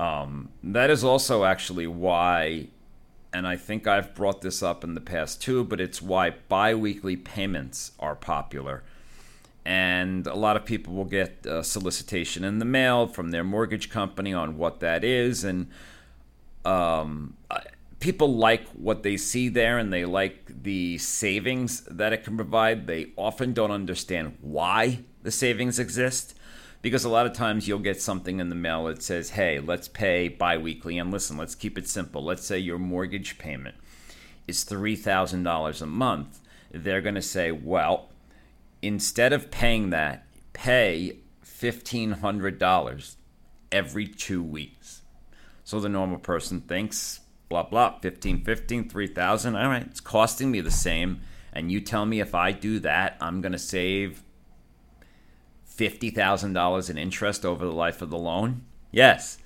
Um, 0.00 0.48
that 0.64 0.90
is 0.90 1.04
also 1.04 1.44
actually 1.44 1.86
why, 1.86 2.66
and 3.32 3.46
I 3.46 3.54
think 3.54 3.86
I've 3.86 4.12
brought 4.16 4.40
this 4.40 4.60
up 4.60 4.82
in 4.82 4.94
the 4.94 5.00
past 5.00 5.40
too, 5.40 5.62
but 5.62 5.80
it's 5.80 6.02
why 6.02 6.30
bi 6.48 6.74
weekly 6.74 7.14
payments 7.14 7.92
are 8.00 8.16
popular. 8.16 8.82
and 9.64 10.26
a 10.26 10.34
lot 10.34 10.56
of 10.56 10.64
people 10.64 10.94
will 10.94 11.04
get 11.04 11.46
a 11.46 11.62
solicitation 11.62 12.42
in 12.42 12.58
the 12.58 12.64
mail 12.64 13.06
from 13.06 13.30
their 13.30 13.44
mortgage 13.44 13.90
company 13.90 14.32
on 14.32 14.56
what 14.56 14.80
that 14.80 15.04
is 15.04 15.44
and 15.44 15.68
um, 16.64 17.36
people 18.00 18.34
like 18.34 18.66
what 18.70 19.02
they 19.02 19.16
see 19.16 19.48
there 19.48 19.78
and 19.78 19.92
they 19.92 20.04
like 20.04 20.62
the 20.62 20.98
savings 20.98 21.80
that 21.82 22.12
it 22.12 22.24
can 22.24 22.36
provide. 22.36 22.86
They 22.86 23.12
often 23.16 23.52
don't 23.52 23.70
understand 23.70 24.36
why 24.40 25.00
the 25.22 25.30
savings 25.30 25.78
exist 25.78 26.34
because 26.80 27.04
a 27.04 27.08
lot 27.08 27.26
of 27.26 27.32
times 27.32 27.66
you'll 27.66 27.80
get 27.80 28.00
something 28.00 28.38
in 28.38 28.48
the 28.48 28.54
mail 28.54 28.84
that 28.84 29.02
says 29.02 29.30
hey 29.30 29.58
let's 29.58 29.88
pay 29.88 30.28
biweekly. 30.28 30.98
And 30.98 31.10
listen 31.10 31.36
let's 31.36 31.54
keep 31.54 31.76
it 31.76 31.88
simple. 31.88 32.22
Let's 32.22 32.46
say 32.46 32.58
your 32.58 32.78
mortgage 32.78 33.38
payment 33.38 33.76
is 34.46 34.64
$3000 34.64 35.82
a 35.82 35.86
month. 35.86 36.40
They're 36.70 37.02
going 37.02 37.14
to 37.14 37.22
say 37.22 37.50
well 37.50 38.10
instead 38.82 39.32
of 39.32 39.50
paying 39.50 39.90
that, 39.90 40.24
pay 40.52 41.18
$1,500 41.44 43.16
every 43.72 44.06
two 44.06 44.42
weeks. 44.42 45.02
So 45.68 45.80
the 45.80 45.88
normal 45.90 46.18
person 46.18 46.62
thinks, 46.62 47.20
blah, 47.50 47.64
blah, 47.64 47.98
15, 47.98 48.42
15, 48.42 48.88
3,000. 48.88 49.54
All 49.54 49.68
right, 49.68 49.82
it's 49.82 50.00
costing 50.00 50.50
me 50.50 50.62
the 50.62 50.70
same. 50.70 51.20
And 51.52 51.70
you 51.70 51.82
tell 51.82 52.06
me 52.06 52.20
if 52.20 52.34
I 52.34 52.52
do 52.52 52.78
that, 52.78 53.18
I'm 53.20 53.42
going 53.42 53.52
to 53.52 53.58
save 53.58 54.22
$50,000 55.76 56.88
in 56.88 56.96
interest 56.96 57.44
over 57.44 57.66
the 57.66 57.72
life 57.72 58.00
of 58.00 58.08
the 58.08 58.16
loan? 58.16 58.62
Yes. 58.90 59.36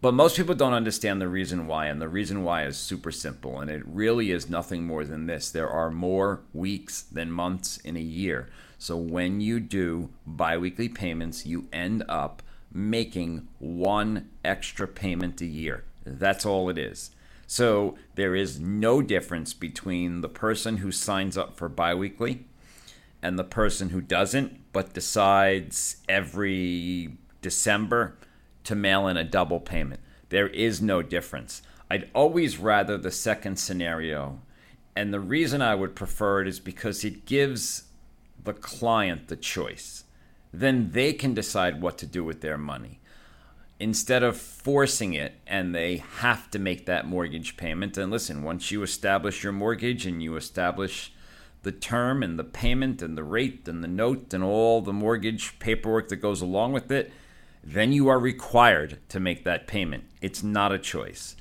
But 0.00 0.14
most 0.14 0.34
people 0.34 0.54
don't 0.54 0.72
understand 0.72 1.20
the 1.20 1.28
reason 1.28 1.66
why, 1.66 1.88
and 1.88 2.00
the 2.00 2.08
reason 2.08 2.42
why 2.42 2.64
is 2.64 2.78
super 2.78 3.12
simple, 3.12 3.60
and 3.60 3.70
it 3.70 3.82
really 3.86 4.30
is 4.30 4.48
nothing 4.48 4.86
more 4.86 5.04
than 5.04 5.26
this. 5.26 5.50
There 5.50 5.68
are 5.68 5.90
more 5.90 6.40
weeks 6.54 7.02
than 7.02 7.30
months 7.30 7.76
in 7.76 7.98
a 7.98 8.00
year. 8.00 8.48
So 8.78 8.96
when 8.96 9.42
you 9.42 9.60
do 9.60 10.08
biweekly 10.26 10.88
payments, 10.88 11.44
you 11.44 11.68
end 11.70 12.02
up 12.08 12.41
making 12.72 13.48
one 13.58 14.30
extra 14.44 14.88
payment 14.88 15.40
a 15.40 15.46
year. 15.46 15.84
That's 16.04 16.46
all 16.46 16.68
it 16.68 16.78
is. 16.78 17.10
So 17.46 17.96
there 18.14 18.34
is 18.34 18.58
no 18.58 19.02
difference 19.02 19.52
between 19.52 20.20
the 20.20 20.28
person 20.28 20.78
who 20.78 20.90
signs 20.90 21.36
up 21.36 21.56
for 21.56 21.68
biweekly 21.68 22.46
and 23.20 23.38
the 23.38 23.44
person 23.44 23.90
who 23.90 24.00
doesn't, 24.00 24.72
but 24.72 24.94
decides 24.94 25.98
every 26.08 27.16
December 27.42 28.16
to 28.64 28.74
mail 28.74 29.06
in 29.06 29.16
a 29.16 29.24
double 29.24 29.60
payment. 29.60 30.00
There 30.30 30.48
is 30.48 30.80
no 30.80 31.02
difference. 31.02 31.62
I'd 31.90 32.08
always 32.14 32.58
rather 32.58 32.96
the 32.96 33.10
second 33.10 33.58
scenario. 33.58 34.40
And 34.96 35.12
the 35.12 35.20
reason 35.20 35.60
I 35.60 35.74
would 35.74 35.94
prefer 35.94 36.40
it 36.40 36.48
is 36.48 36.58
because 36.58 37.04
it 37.04 37.26
gives 37.26 37.84
the 38.42 38.54
client 38.54 39.28
the 39.28 39.36
choice. 39.36 40.04
Then 40.52 40.90
they 40.92 41.12
can 41.12 41.34
decide 41.34 41.80
what 41.80 41.98
to 41.98 42.06
do 42.06 42.22
with 42.24 42.40
their 42.40 42.58
money. 42.58 43.00
Instead 43.80 44.22
of 44.22 44.36
forcing 44.36 45.14
it 45.14 45.34
and 45.46 45.74
they 45.74 45.96
have 45.96 46.50
to 46.50 46.58
make 46.58 46.86
that 46.86 47.06
mortgage 47.06 47.56
payment. 47.56 47.96
And 47.96 48.12
listen, 48.12 48.42
once 48.42 48.70
you 48.70 48.82
establish 48.82 49.42
your 49.42 49.52
mortgage 49.52 50.06
and 50.06 50.22
you 50.22 50.36
establish 50.36 51.12
the 51.62 51.72
term 51.72 52.22
and 52.22 52.38
the 52.38 52.44
payment 52.44 53.02
and 53.02 53.16
the 53.16 53.24
rate 53.24 53.66
and 53.66 53.82
the 53.82 53.88
note 53.88 54.34
and 54.34 54.44
all 54.44 54.80
the 54.80 54.92
mortgage 54.92 55.58
paperwork 55.58 56.08
that 56.08 56.16
goes 56.16 56.42
along 56.42 56.72
with 56.72 56.90
it, 56.90 57.12
then 57.64 57.92
you 57.92 58.08
are 58.08 58.18
required 58.18 58.98
to 59.08 59.20
make 59.20 59.44
that 59.44 59.66
payment. 59.66 60.04
It's 60.20 60.42
not 60.42 60.72
a 60.72 60.78
choice. 60.78 61.36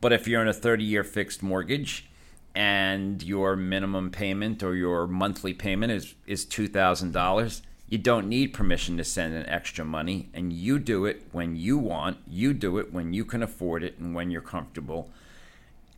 But 0.00 0.12
if 0.12 0.28
you're 0.28 0.42
in 0.42 0.48
a 0.48 0.52
30 0.52 0.84
year 0.84 1.02
fixed 1.02 1.42
mortgage 1.42 2.08
and 2.54 3.22
your 3.22 3.56
minimum 3.56 4.10
payment 4.10 4.62
or 4.62 4.74
your 4.74 5.06
monthly 5.06 5.54
payment 5.54 5.92
is, 5.92 6.14
is 6.26 6.46
$2,000, 6.46 7.62
you 7.88 7.98
don't 7.98 8.28
need 8.28 8.48
permission 8.48 8.96
to 8.96 9.04
send 9.04 9.34
in 9.34 9.46
extra 9.46 9.84
money, 9.84 10.28
and 10.34 10.52
you 10.52 10.78
do 10.78 11.04
it 11.04 11.22
when 11.32 11.56
you 11.56 11.78
want. 11.78 12.18
You 12.26 12.52
do 12.52 12.78
it 12.78 12.92
when 12.92 13.12
you 13.12 13.24
can 13.24 13.42
afford 13.42 13.82
it 13.82 13.98
and 13.98 14.14
when 14.14 14.30
you're 14.30 14.40
comfortable. 14.40 15.10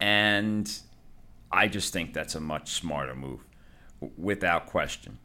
And 0.00 0.70
I 1.50 1.68
just 1.68 1.92
think 1.92 2.12
that's 2.12 2.34
a 2.34 2.40
much 2.40 2.72
smarter 2.72 3.14
move, 3.14 3.40
without 4.18 4.66
question. 4.66 5.18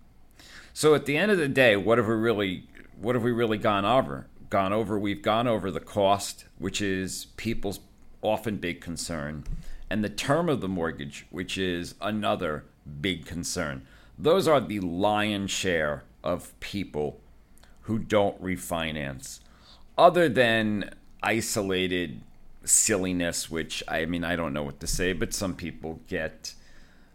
So 0.74 0.96
at 0.96 1.06
the 1.06 1.18
end 1.18 1.32
of 1.32 1.38
the 1.38 1.50
day, 1.50 1.76
what 1.76 1.98
have 1.98 2.08
we 2.08 2.14
really 2.14 2.68
what 3.00 3.16
have 3.16 3.24
we 3.24 3.32
really 3.32 3.58
gone 3.58 3.84
over? 3.84 4.28
gone 4.52 4.74
over. 4.74 5.00
We've 5.00 5.24
gone 5.24 5.48
over 5.48 5.72
the 5.72 5.80
cost, 5.80 6.46
which 6.60 6.80
is 6.82 7.26
people's 7.38 7.80
often 8.22 8.58
big 8.58 8.82
concern, 8.82 9.46
and 9.90 10.04
the 10.04 10.10
term 10.10 10.48
of 10.48 10.62
the 10.62 10.68
mortgage, 10.68 11.26
which 11.32 11.58
is 11.58 11.96
another 12.00 12.66
big 13.02 13.26
concern. 13.26 13.88
Those 14.20 14.48
are 14.48 14.62
the 14.62 14.80
lion's 14.82 15.50
share 15.50 16.04
of 16.24 16.58
people 16.60 17.20
who 17.82 18.00
don't 18.00 18.42
refinance, 18.42 19.40
other 19.98 20.30
than 20.30 20.92
isolated 21.24 22.22
silliness, 22.64 23.50
which 23.50 23.84
I 23.88 24.06
mean, 24.06 24.24
I 24.24 24.36
don't 24.36 24.54
know 24.54 24.64
what 24.64 24.80
to 24.82 24.88
say, 24.88 25.14
but 25.14 25.34
some 25.34 25.56
people 25.56 26.00
get 26.08 26.54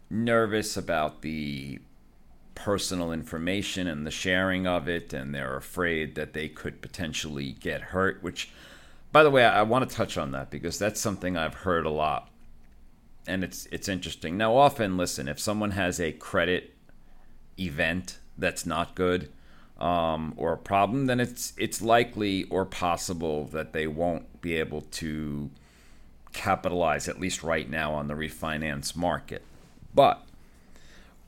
nervous 0.09 0.77
about 0.77 1.21
the 1.21 1.79
personal 2.55 3.11
information 3.11 3.87
and 3.87 4.05
the 4.05 4.11
sharing 4.11 4.65
of 4.65 4.87
it, 4.89 5.13
and 5.13 5.33
they're 5.33 5.57
afraid 5.57 6.15
that 6.15 6.33
they 6.33 6.49
could 6.49 6.81
potentially 6.81 7.53
get 7.59 7.81
hurt. 7.81 8.21
Which, 8.21 8.49
by 9.11 9.23
the 9.23 9.31
way, 9.31 9.45
I, 9.45 9.61
want 9.61 9.89
to 9.89 9.95
touch 9.95 10.17
on 10.17 10.31
that 10.31 10.49
because 10.49 10.79
that's 10.79 10.99
something 10.99 11.37
I've 11.37 11.53
heard 11.53 11.85
a 11.85 11.91
lot, 11.91 12.29
and 13.25 13.43
it's 13.43 13.67
it's 13.67 13.87
interesting. 13.87 14.37
Now, 14.37 14.55
often, 14.55 14.97
listen, 14.97 15.27
if 15.27 15.39
someone 15.39 15.71
has 15.71 15.99
a 15.99 16.11
credit 16.11 16.73
event 17.59 18.19
that's 18.37 18.65
not 18.65 18.95
good 18.95 19.29
um, 19.79 20.33
or 20.37 20.53
a 20.53 20.57
problem, 20.57 21.05
then 21.05 21.19
it's 21.19 21.53
it's 21.57 21.81
likely 21.81 22.43
or 22.45 22.65
possible 22.65 23.45
that 23.45 23.73
they 23.73 23.87
won't 23.87 24.41
be 24.41 24.55
able 24.55 24.81
to 24.81 25.49
capitalize 26.33 27.07
at 27.07 27.19
least 27.19 27.43
right 27.43 27.69
now 27.69 27.93
on 27.93 28.07
the 28.07 28.13
refinance 28.13 28.95
market. 28.95 29.43
But 29.93 30.23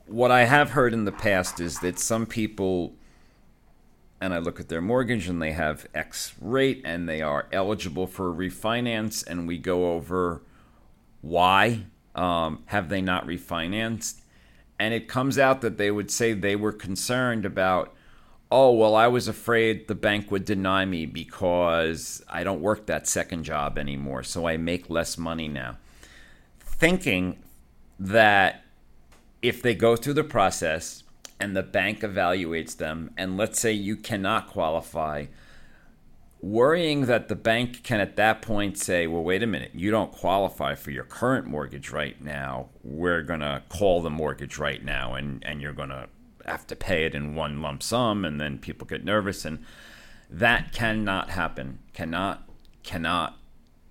what 0.06 0.30
I 0.30 0.44
have 0.44 0.70
heard 0.70 0.92
in 0.92 1.04
the 1.04 1.12
past 1.12 1.60
is 1.60 1.78
that 1.80 1.98
some 1.98 2.26
people, 2.26 2.94
and 4.20 4.34
I 4.34 4.38
look 4.38 4.58
at 4.58 4.68
their 4.68 4.80
mortgage 4.80 5.28
and 5.28 5.40
they 5.40 5.52
have 5.52 5.86
X 5.94 6.34
rate 6.40 6.82
and 6.84 7.08
they 7.08 7.22
are 7.22 7.46
eligible 7.52 8.06
for 8.06 8.32
refinance, 8.32 9.24
and 9.26 9.46
we 9.46 9.58
go 9.58 9.92
over 9.92 10.42
why 11.20 11.84
um, 12.14 12.62
have 12.66 12.88
they 12.88 13.00
not 13.00 13.26
refinanced, 13.26 14.19
and 14.80 14.94
it 14.94 15.06
comes 15.06 15.38
out 15.38 15.60
that 15.60 15.76
they 15.76 15.90
would 15.90 16.10
say 16.10 16.32
they 16.32 16.56
were 16.56 16.72
concerned 16.72 17.44
about. 17.44 17.94
Oh, 18.50 18.72
well, 18.72 18.96
I 18.96 19.08
was 19.08 19.28
afraid 19.28 19.86
the 19.86 19.94
bank 19.94 20.30
would 20.30 20.46
deny 20.46 20.86
me 20.86 21.04
because 21.04 22.24
I 22.28 22.42
don't 22.42 22.62
work 22.62 22.86
that 22.86 23.06
second 23.06 23.44
job 23.44 23.76
anymore, 23.76 24.22
so 24.22 24.48
I 24.48 24.56
make 24.56 24.88
less 24.88 25.18
money 25.18 25.48
now. 25.48 25.76
Thinking 26.60 27.42
that 27.98 28.64
if 29.42 29.60
they 29.60 29.74
go 29.74 29.96
through 29.96 30.14
the 30.14 30.24
process 30.24 31.04
and 31.38 31.54
the 31.54 31.62
bank 31.62 32.00
evaluates 32.00 32.74
them, 32.74 33.10
and 33.18 33.36
let's 33.36 33.60
say 33.60 33.72
you 33.72 33.96
cannot 33.96 34.48
qualify, 34.48 35.26
worrying 36.42 37.06
that 37.06 37.28
the 37.28 37.36
bank 37.36 37.82
can 37.82 38.00
at 38.00 38.16
that 38.16 38.42
point 38.42 38.78
say, 38.78 39.06
well, 39.06 39.22
wait 39.22 39.42
a 39.42 39.46
minute, 39.46 39.72
you 39.74 39.90
don't 39.90 40.12
qualify 40.12 40.74
for 40.74 40.90
your 40.90 41.04
current 41.04 41.46
mortgage 41.46 41.90
right 41.90 42.20
now. 42.22 42.70
We're 42.82 43.22
going 43.22 43.40
to 43.40 43.62
call 43.68 44.00
the 44.00 44.10
mortgage 44.10 44.58
right 44.58 44.82
now, 44.82 45.14
and, 45.14 45.44
and 45.44 45.60
you're 45.60 45.72
going 45.72 45.90
to 45.90 46.08
have 46.46 46.66
to 46.68 46.76
pay 46.76 47.04
it 47.04 47.14
in 47.14 47.34
one 47.34 47.60
lump 47.60 47.82
sum, 47.82 48.24
and 48.24 48.40
then 48.40 48.58
people 48.58 48.86
get 48.86 49.04
nervous. 49.04 49.44
And 49.44 49.64
that 50.30 50.72
cannot 50.72 51.30
happen. 51.30 51.80
Cannot, 51.92 52.48
cannot, 52.82 53.36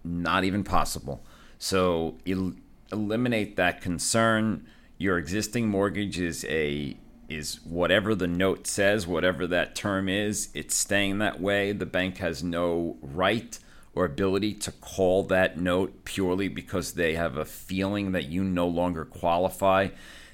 not 0.04 0.44
even 0.44 0.64
possible. 0.64 1.24
So 1.60 2.18
el- 2.26 2.54
eliminate 2.92 3.58
that 3.58 3.82
concern 3.82 4.66
your 4.98 5.18
existing 5.18 5.68
mortgage 5.70 6.20
is 6.20 6.46
a 6.46 6.98
is 7.30 7.60
whatever 7.64 8.16
the 8.16 8.28
note 8.28 8.68
says, 8.68 9.08
whatever 9.08 9.46
that 9.48 9.76
term 9.76 10.10
is, 10.10 10.50
it's 10.54 10.76
staying 10.76 11.20
that 11.20 11.40
way. 11.40 11.72
The 11.72 11.86
bank 11.86 12.18
has 12.18 12.44
no 12.44 12.98
right 13.02 13.58
or 13.94 14.06
ability 14.06 14.54
to 14.54 14.72
call 14.72 15.24
that 15.24 15.58
note 15.60 16.06
purely 16.06 16.48
because 16.48 16.94
they 16.94 17.16
have 17.16 17.38
a 17.38 17.46
feeling 17.46 18.12
that 18.12 18.26
you 18.26 18.44
no 18.44 18.68
longer 18.68 19.06
qualify. 19.06 19.90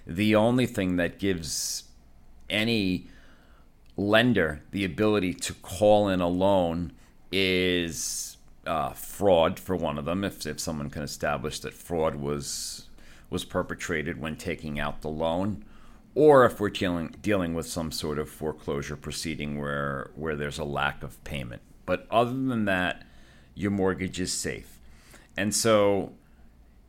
The 0.06 0.36
only 0.36 0.66
thing 0.66 0.98
that 0.98 1.20
gives 1.20 1.84
any 2.50 3.08
lender 3.98 4.62
the 4.72 4.86
ability 4.86 5.34
to 5.34 5.54
call 5.54 6.10
in 6.10 6.22
a 6.22 6.28
loan 6.28 6.92
is 7.32 8.38
uh, 8.66 8.92
fraud 8.92 9.60
for 9.60 9.76
one 9.76 9.98
of 9.98 10.06
them. 10.06 10.24
If, 10.24 10.46
if 10.46 10.60
someone 10.60 10.90
can 10.90 11.04
establish 11.04 11.60
that 11.60 11.74
fraud 11.74 12.16
was 12.16 12.88
was 13.30 13.44
perpetrated 13.44 14.22
when 14.22 14.36
taking 14.36 14.80
out 14.80 15.02
the 15.02 15.10
loan, 15.10 15.66
or 16.16 16.46
if 16.46 16.60
we're 16.60 16.70
dealing 16.70 17.14
dealing 17.22 17.54
with 17.54 17.68
some 17.68 17.92
sort 17.92 18.18
of 18.18 18.30
foreclosure 18.30 18.96
proceeding 18.96 19.60
where 19.60 20.12
where 20.16 20.36
there's 20.36 20.58
a 20.58 20.64
lack 20.64 21.04
of 21.04 21.22
payment. 21.24 21.62
But 21.86 22.08
other 22.10 22.32
than 22.32 22.66
that, 22.66 23.04
your 23.54 23.72
mortgage 23.72 24.20
is 24.20 24.34
safe. 24.34 24.80
And 25.38 25.54
so 25.54 26.14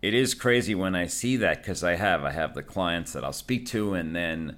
it 0.00 0.14
is 0.14 0.34
crazy 0.34 0.74
when 0.74 0.94
I 0.94 1.06
see 1.06 1.36
that 1.38 1.58
because 1.58 1.82
I 1.82 1.96
have 1.96 2.24
I 2.24 2.30
have 2.30 2.54
the 2.54 2.62
clients 2.62 3.12
that 3.12 3.24
I'll 3.24 3.32
speak 3.32 3.66
to 3.66 3.94
and 3.94 4.14
then 4.14 4.56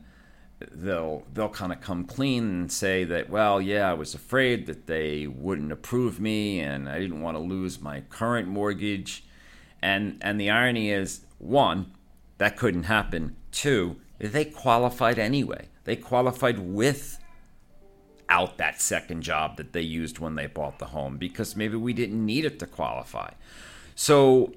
they'll 0.70 1.24
they'll 1.32 1.48
kind 1.48 1.72
of 1.72 1.80
come 1.80 2.04
clean 2.04 2.44
and 2.44 2.72
say 2.72 3.04
that 3.04 3.30
well 3.30 3.60
yeah 3.60 3.88
I 3.88 3.94
was 3.94 4.14
afraid 4.14 4.66
that 4.66 4.86
they 4.86 5.26
wouldn't 5.26 5.70
approve 5.72 6.20
me 6.20 6.60
and 6.60 6.88
I 6.88 6.98
didn't 6.98 7.20
want 7.20 7.36
to 7.36 7.42
lose 7.42 7.80
my 7.80 8.00
current 8.02 8.48
mortgage 8.48 9.24
and 9.80 10.18
and 10.20 10.40
the 10.40 10.50
irony 10.50 10.90
is 10.90 11.24
one 11.38 11.92
that 12.38 12.56
couldn't 12.56 12.84
happen 12.84 13.36
two 13.52 14.00
they 14.18 14.44
qualified 14.44 15.18
anyway 15.18 15.68
they 15.84 15.96
qualified 15.96 16.58
with 16.58 17.18
out 18.28 18.58
that 18.58 18.80
second 18.80 19.22
job 19.22 19.56
that 19.56 19.72
they 19.72 19.80
used 19.80 20.18
when 20.18 20.34
they 20.34 20.46
bought 20.46 20.78
the 20.78 20.86
home 20.86 21.16
because 21.16 21.56
maybe 21.56 21.76
we 21.76 21.92
didn't 21.92 22.24
need 22.24 22.44
it 22.44 22.58
to 22.58 22.66
qualify 22.66 23.30
so 23.94 24.52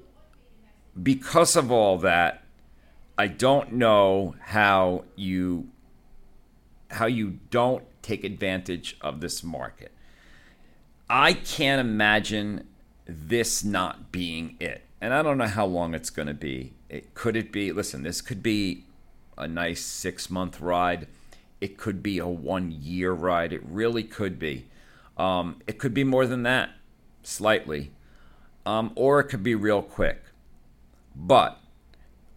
because 1.00 1.56
of 1.56 1.72
all 1.72 1.98
that 1.98 2.42
I 3.16 3.26
don't 3.26 3.72
know 3.72 4.34
how 4.40 5.04
you 5.16 5.68
how 6.90 7.06
you 7.06 7.38
don't 7.50 7.84
take 8.02 8.24
advantage 8.24 8.96
of 9.00 9.20
this 9.20 9.42
market. 9.42 9.92
I 11.08 11.34
can't 11.34 11.80
imagine 11.80 12.66
this 13.06 13.64
not 13.64 14.12
being 14.12 14.56
it. 14.60 14.82
And 15.00 15.12
I 15.12 15.22
don't 15.22 15.38
know 15.38 15.46
how 15.46 15.66
long 15.66 15.94
it's 15.94 16.10
going 16.10 16.28
to 16.28 16.34
be. 16.34 16.74
It 16.88 17.14
could 17.14 17.36
it 17.36 17.52
be 17.52 17.72
listen, 17.72 18.02
this 18.02 18.20
could 18.20 18.42
be 18.42 18.84
a 19.36 19.48
nice 19.48 19.82
6 19.84 20.30
month 20.30 20.60
ride. 20.60 21.08
It 21.60 21.76
could 21.76 22.02
be 22.02 22.18
a 22.18 22.26
1 22.26 22.70
year 22.70 23.12
ride. 23.12 23.52
It 23.52 23.62
really 23.64 24.04
could 24.04 24.38
be. 24.38 24.66
Um, 25.16 25.60
it 25.66 25.78
could 25.78 25.94
be 25.94 26.04
more 26.04 26.26
than 26.26 26.42
that, 26.44 26.70
slightly. 27.22 27.92
Um, 28.64 28.92
or 28.94 29.20
it 29.20 29.24
could 29.24 29.42
be 29.42 29.54
real 29.54 29.82
quick. 29.82 30.22
But 31.14 31.60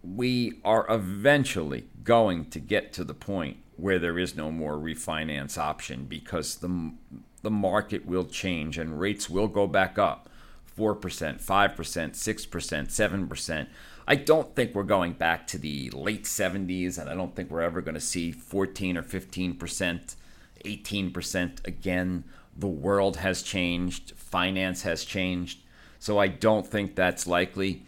we 0.03 0.60
are 0.63 0.86
eventually 0.89 1.86
going 2.03 2.45
to 2.51 2.60
get 2.60 2.93
to 2.93 3.03
the 3.03 3.13
point 3.13 3.58
where 3.77 3.99
there 3.99 4.19
is 4.19 4.36
no 4.36 4.51
more 4.51 4.75
refinance 4.75 5.58
option 5.58 6.05
because 6.05 6.55
the 6.55 6.93
the 7.41 7.51
market 7.51 8.05
will 8.08 8.25
change 8.25 8.77
and 8.79 8.99
rates 8.99 9.29
will 9.29 9.47
go 9.47 9.67
back 9.67 9.99
up 9.99 10.27
4%, 10.75 10.99
5%, 10.99 11.75
6%, 11.75 13.27
7%. 13.27 13.67
I 14.08 14.15
don't 14.15 14.56
think 14.56 14.76
we're 14.76 14.84
going 14.84 15.13
back 15.13 15.48
to 15.48 15.58
the 15.58 15.89
late 15.89 16.26
70s 16.26 17.00
and 17.00 17.10
I 17.10 17.15
don't 17.15 17.36
think 17.36 17.50
we're 17.50 17.62
ever 17.62 17.82
going 17.82 17.96
to 17.96 18.02
see 18.02 18.32
14 18.32 18.98
or 18.98 19.04
15%, 19.04 20.15
18% 20.63 21.68
again. 21.68 22.24
The 22.56 22.68
world 22.68 23.18
has 23.18 23.41
changed, 23.41 24.13
finance 24.15 24.84
has 24.84 25.06
changed. 25.06 25.60
So 25.98 26.20
I 26.20 26.28
don't 26.28 26.68
think 26.68 26.96
that's 26.96 27.26
likely. 27.26 27.84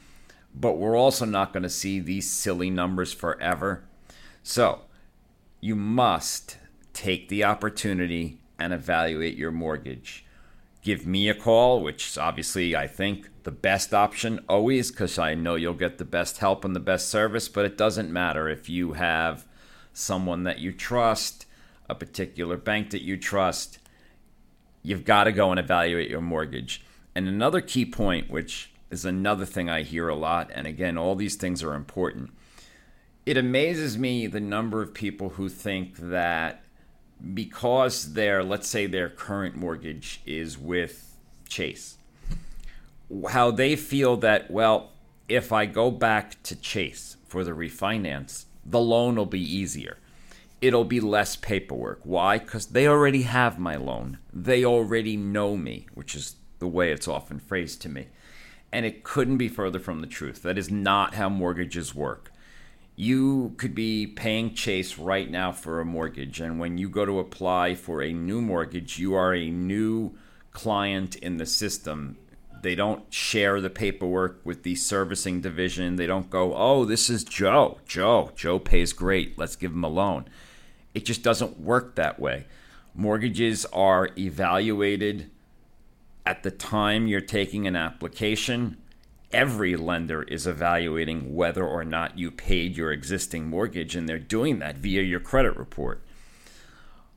But 0.56 0.80
we're 0.80 0.98
also 0.98 1.26
not 1.26 1.54
going 1.54 1.64
to 1.64 1.70
see 1.70 2.00
these 2.00 2.30
silly 2.30 2.72
numbers 2.72 3.14
forever. 3.14 3.84
So, 4.42 4.82
you 5.62 5.76
must 5.76 6.58
take 6.94 7.30
the 7.30 7.44
opportunity 7.44 8.40
and 8.58 8.74
evaluate 8.74 9.38
your 9.38 9.52
mortgage. 9.52 10.26
Give 10.82 11.06
me 11.06 11.30
a 11.30 11.36
call, 11.36 11.84
which 11.84 12.18
obviously 12.18 12.76
I 12.76 12.88
think 12.88 13.30
the 13.48 13.52
best 13.52 13.94
option 13.94 14.44
always 14.50 14.92
because 14.92 15.18
I 15.18 15.34
know 15.34 15.56
you'll 15.56 15.74
get 15.74 16.00
the 16.00 16.04
best 16.04 16.40
help 16.40 16.66
and 16.66 16.76
the 16.76 16.82
best 16.82 17.08
service, 17.08 17.48
but 17.48 17.64
it 17.64 17.78
doesn't 17.78 18.12
matter 18.12 18.50
if 18.50 18.68
you 18.68 18.92
have 18.92 19.46
someone 19.94 20.44
that 20.44 20.60
you 20.60 20.74
trust, 20.74 21.46
a 21.90 21.96
particular 21.96 22.58
bank 22.58 22.90
that 22.90 23.04
you 23.04 23.16
trust. 23.16 23.80
You've 24.84 25.06
got 25.06 25.24
to 25.24 25.32
go 25.32 25.50
and 25.50 25.62
evaluate 25.62 26.10
your 26.10 26.20
mortgage. 26.20 26.84
And 27.16 27.26
another 27.26 27.62
key 27.62 27.86
point, 27.86 28.30
which 28.30 28.74
is 28.90 29.06
another 29.06 29.46
thing 29.46 29.70
I 29.70 29.84
hear 29.84 30.10
a 30.10 30.16
lot, 30.16 30.52
and 30.54 30.68
again, 30.68 30.98
all 30.98 31.16
these 31.16 31.38
things 31.38 31.64
are 31.64 31.74
important 31.74 32.32
it 33.26 33.38
amazes 33.38 33.98
me 33.98 34.26
the 34.26 34.40
number 34.40 34.82
of 34.82 34.94
people 34.94 35.28
who 35.32 35.50
think 35.50 35.98
that 35.98 36.64
because 37.34 38.14
their 38.14 38.42
let's 38.42 38.70
say 38.70 38.86
their 38.86 39.10
current 39.10 39.54
mortgage 39.54 40.22
is 40.26 40.58
with 40.58 41.18
Chase 41.50 41.98
how 43.30 43.52
they 43.52 43.76
feel 43.76 44.18
that 44.18 44.52
well 44.52 44.92
if 45.28 45.52
I 45.52 45.66
go 45.66 45.92
back 45.92 46.42
to 46.44 46.56
Chase 46.56 47.18
for 47.28 47.44
the 47.44 47.52
refinance 47.52 48.46
the 48.66 48.80
loan 48.80 49.16
will 49.16 49.26
be 49.26 49.40
easier. 49.40 49.98
It'll 50.60 50.84
be 50.84 51.00
less 51.00 51.36
paperwork. 51.36 52.02
Why? 52.04 52.40
Cuz 52.40 52.66
they 52.66 52.88
already 52.88 53.22
have 53.24 53.60
my 53.60 53.76
loan. 53.76 54.18
They 54.34 54.66
already 54.66 55.16
know 55.16 55.56
me 55.56 55.88
which 55.94 56.16
is 56.16 56.36
the 56.60 56.68
way 56.68 56.92
it's 56.92 57.08
often 57.08 57.40
phrased 57.40 57.82
to 57.84 57.90
me. 57.90 58.08
And 58.72 58.86
it 58.86 59.04
couldn't 59.04 59.38
be 59.38 59.48
further 59.48 59.80
from 59.80 60.02
the 60.02 60.08
truth. 60.08 60.42
That 60.42 60.58
is 60.58 60.70
not 60.70 61.16
how 61.16 61.30
mortgages 61.30 61.96
work. 61.96 62.32
You 62.96 63.54
could 63.58 63.76
be 63.76 64.08
paying 64.08 64.56
Chase 64.56 64.98
right 64.98 65.30
now 65.30 65.52
for 65.52 65.80
a 65.80 65.86
mortgage. 65.86 66.42
And 66.42 66.60
when 66.60 66.78
you 66.78 66.90
go 66.90 67.06
to 67.06 67.20
apply 67.20 67.76
for 67.76 68.02
a 68.02 68.12
new 68.12 68.42
mortgage, 68.42 68.98
you 68.98 69.14
are 69.14 69.36
a 69.36 69.52
new 69.52 70.18
client 70.52 71.16
in 71.16 71.38
the 71.38 71.46
system. 71.46 72.18
They 72.62 72.76
don't 72.76 73.12
share 73.14 73.62
the 73.62 73.70
paperwork 73.70 74.42
with 74.44 74.64
the 74.64 74.76
servicing 74.76 75.42
division. 75.42 75.96
They 75.96 76.08
don't 76.08 76.30
go, 76.30 76.56
oh, 76.56 76.86
this 76.86 77.10
is 77.10 77.24
Joe. 77.24 77.80
Joe. 77.86 78.32
Joe 78.36 78.60
pays 78.60 78.94
great. 78.94 79.38
Let's 79.38 79.56
give 79.56 79.72
him 79.72 79.84
a 79.84 79.90
loan. 79.90 80.26
It 80.94 81.06
just 81.06 81.24
doesn't 81.24 81.60
work 81.60 81.96
that 81.96 82.20
way. 82.20 82.46
Mortgages 82.96 83.66
are 83.66 84.10
evaluated 84.18 85.30
at 86.26 86.44
the 86.44 86.52
time 86.52 87.08
you're 87.08 87.22
taking 87.22 87.68
an 87.68 87.76
application 87.76 88.78
every 89.32 89.76
lender 89.76 90.24
is 90.24 90.48
evaluating 90.48 91.36
whether 91.36 91.66
or 91.66 91.84
not 91.84 92.18
you 92.18 92.32
paid 92.32 92.78
your 92.78 92.92
existing 92.92 93.48
mortgage, 93.48 93.96
and 93.96 94.08
they're 94.08 94.20
doing 94.20 94.60
that 94.60 94.78
via 94.78 95.02
your 95.02 95.20
credit 95.20 95.56
report. 95.58 96.02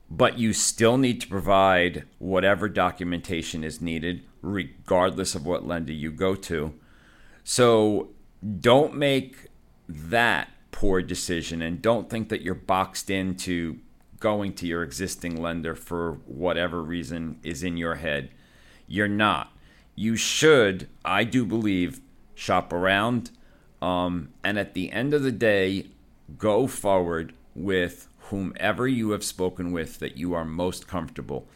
But 0.09 0.37
you 0.37 0.51
still 0.53 0.97
need 0.97 1.21
to 1.21 1.27
provide 1.27 2.05
whatever 2.19 2.67
documentation 2.67 3.63
is 3.63 3.81
needed, 3.81 4.23
regardless 4.41 5.35
of 5.35 5.45
what 5.45 5.65
lender 5.65 5.93
you 5.93 6.11
go 6.11 6.35
to. 6.35 6.73
So 7.43 8.09
don't 8.59 8.95
make 8.95 9.47
that 9.87 10.49
poor 10.71 11.01
decision 11.01 11.61
and 11.61 11.81
don't 11.81 12.09
think 12.09 12.29
that 12.29 12.41
you're 12.41 12.55
boxed 12.55 13.09
into 13.09 13.79
going 14.19 14.53
to 14.53 14.67
your 14.67 14.83
existing 14.83 15.41
lender 15.41 15.75
for 15.75 16.13
whatever 16.25 16.81
reason 16.81 17.39
is 17.43 17.63
in 17.63 17.77
your 17.77 17.95
head. 17.95 18.29
You're 18.87 19.07
not 19.07 19.51
you 19.95 20.15
should, 20.15 20.87
I 21.03 21.23
do 21.23 21.45
believe, 21.45 22.01
shop 22.35 22.73
around. 22.73 23.31
Um, 23.81 24.29
and 24.43 24.57
at 24.57 24.73
the 24.73 24.91
end 24.91 25.13
of 25.13 25.23
the 25.23 25.31
day, 25.31 25.87
go 26.37 26.67
forward 26.67 27.33
with 27.55 28.07
whomever 28.29 28.87
you 28.87 29.11
have 29.11 29.23
spoken 29.23 29.71
with 29.71 29.99
that 29.99 30.17
you 30.17 30.33
are 30.33 30.45
most 30.45 30.87
comfortable 30.87 31.47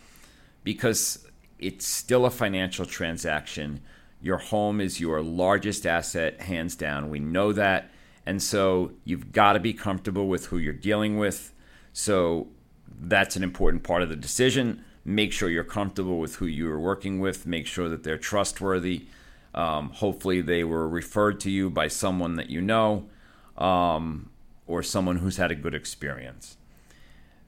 because 0.63 1.25
it's 1.59 1.87
still 1.87 2.25
a 2.25 2.31
financial 2.31 2.85
transaction. 2.85 3.81
Your 4.21 4.37
home 4.37 4.81
is 4.81 4.99
your 4.99 5.21
largest 5.21 5.85
asset, 5.85 6.41
hands 6.41 6.75
down. 6.75 7.09
We 7.09 7.19
know 7.19 7.53
that. 7.53 7.91
And 8.25 8.41
so 8.41 8.91
you've 9.03 9.31
got 9.31 9.53
to 9.53 9.59
be 9.59 9.73
comfortable 9.73 10.27
with 10.27 10.47
who 10.47 10.57
you're 10.57 10.73
dealing 10.73 11.17
with. 11.17 11.53
So 11.93 12.47
that's 12.99 13.35
an 13.35 13.43
important 13.43 13.83
part 13.83 14.01
of 14.01 14.09
the 14.09 14.15
decision 14.15 14.83
make 15.05 15.31
sure 15.31 15.49
you're 15.49 15.63
comfortable 15.63 16.19
with 16.19 16.37
who 16.37 16.47
you 16.47 16.69
are 16.69 16.79
working 16.79 17.19
with, 17.19 17.45
make 17.45 17.67
sure 17.67 17.87
that 17.87 18.03
they're 18.03 18.17
trustworthy. 18.17 19.05
Um, 19.53 19.91
hopefully, 19.91 20.41
they 20.41 20.63
were 20.63 20.89
referred 20.89 21.39
to 21.41 21.51
you 21.51 21.69
by 21.69 21.87
someone 21.87 22.35
that 22.35 22.49
you 22.49 22.59
know 22.59 23.07
um, 23.57 24.31
or 24.67 24.83
someone 24.83 25.17
who's 25.17 25.37
had 25.37 25.51
a 25.51 25.55
good 25.55 25.75
experience. 25.75 26.57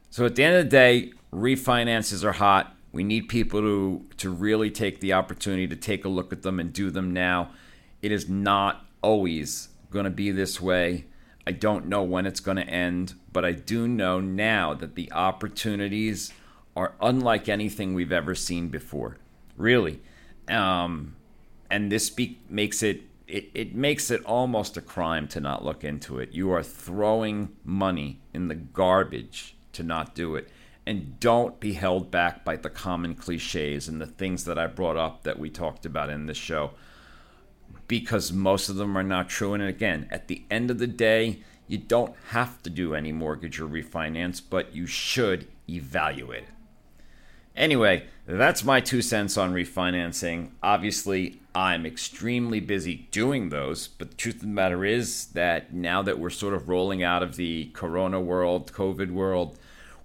So, 0.09 0.25
at 0.25 0.35
the 0.35 0.43
end 0.43 0.55
of 0.55 0.65
the 0.65 0.69
day, 0.69 1.11
refinances 1.33 2.23
are 2.23 2.33
hot. 2.33 2.76
We 2.91 3.03
need 3.03 3.29
people 3.29 3.61
to, 3.61 4.05
to 4.17 4.29
really 4.29 4.71
take 4.71 4.99
the 4.99 5.13
opportunity 5.13 5.67
to 5.67 5.75
take 5.75 6.05
a 6.05 6.09
look 6.09 6.31
at 6.31 6.41
them 6.41 6.59
and 6.59 6.73
do 6.73 6.89
them 6.89 7.11
now. 7.13 7.51
It 8.01 8.11
is 8.11 8.29
not 8.29 8.85
always 9.01 9.69
going 9.91 10.05
to 10.05 10.11
be 10.11 10.31
this 10.31 10.59
way. 10.61 11.05
I 11.45 11.51
don't 11.51 11.87
know 11.87 12.03
when 12.03 12.25
it's 12.25 12.39
going 12.39 12.57
to 12.57 12.67
end, 12.67 13.13
but 13.31 13.45
I 13.45 13.51
do 13.53 13.87
know 13.87 14.19
now 14.19 14.73
that 14.73 14.95
the 14.95 15.11
opportunities 15.11 16.33
are 16.75 16.93
unlike 17.01 17.49
anything 17.49 17.93
we've 17.93 18.11
ever 18.11 18.35
seen 18.35 18.69
before, 18.69 19.17
really. 19.55 20.01
Um, 20.47 21.15
and 21.69 21.91
this 21.91 22.15
makes 22.49 22.83
it, 22.83 23.03
it 23.27 23.49
it 23.53 23.75
makes 23.75 24.11
it 24.11 24.23
almost 24.25 24.77
a 24.77 24.81
crime 24.81 25.27
to 25.29 25.39
not 25.39 25.65
look 25.65 25.83
into 25.83 26.19
it. 26.19 26.33
You 26.33 26.51
are 26.51 26.63
throwing 26.63 27.49
money 27.63 28.19
in 28.33 28.47
the 28.47 28.55
garbage 28.55 29.55
to 29.73 29.83
not 29.83 30.15
do 30.15 30.35
it. 30.35 30.49
And 30.87 31.19
don't 31.19 31.59
be 31.59 31.73
held 31.73 32.11
back 32.11 32.45
by 32.45 32.55
the 32.55 32.69
common 32.69 33.13
cliches 33.13 33.89
and 33.89 33.99
the 33.99 34.05
things 34.05 34.45
that 34.45 34.57
I 34.57 34.67
brought 34.67 34.95
up 34.95 35.23
that 35.23 35.37
we 35.37 35.49
talked 35.49 35.85
about 35.85 36.09
in 36.09 36.27
this 36.27 36.37
show 36.37 36.71
because 37.87 38.31
most 38.31 38.69
of 38.69 38.77
them 38.77 38.97
are 38.97 39.03
not 39.03 39.29
true. 39.29 39.53
And 39.53 39.63
again, 39.63 40.07
at 40.09 40.27
the 40.29 40.43
end 40.49 40.71
of 40.71 40.79
the 40.79 40.87
day, 40.87 41.41
you 41.67 41.77
don't 41.77 42.15
have 42.29 42.63
to 42.63 42.69
do 42.69 42.95
any 42.95 43.11
mortgage 43.11 43.59
or 43.59 43.67
refinance, 43.67 44.41
but 44.49 44.73
you 44.73 44.85
should 44.85 45.47
evaluate 45.69 46.43
it. 46.43 46.49
Anyway, 47.55 48.05
that's 48.27 48.63
my 48.63 48.79
two 48.79 49.01
cents 49.01 49.35
on 49.35 49.51
refinancing. 49.51 50.51
Obviously, 50.61 51.41
I'm 51.55 51.85
extremely 51.85 52.59
busy 52.59 53.07
doing 53.11 53.49
those, 53.49 53.87
but 53.87 54.11
the 54.11 54.15
truth 54.15 54.35
of 54.35 54.41
the 54.41 54.47
matter 54.47 54.85
is 54.85 55.27
that 55.27 55.73
now 55.73 56.03
that 56.03 56.19
we're 56.19 56.29
sort 56.29 56.53
of 56.53 56.69
rolling 56.69 57.01
out 57.01 57.23
of 57.23 57.35
the 57.35 57.71
corona 57.73 58.21
world, 58.21 58.71
COVID 58.71 59.09
world, 59.09 59.57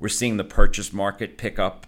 we're 0.02 0.08
seeing 0.08 0.36
the 0.36 0.42
purchase 0.42 0.92
market 0.92 1.38
pick 1.38 1.60
up 1.60 1.86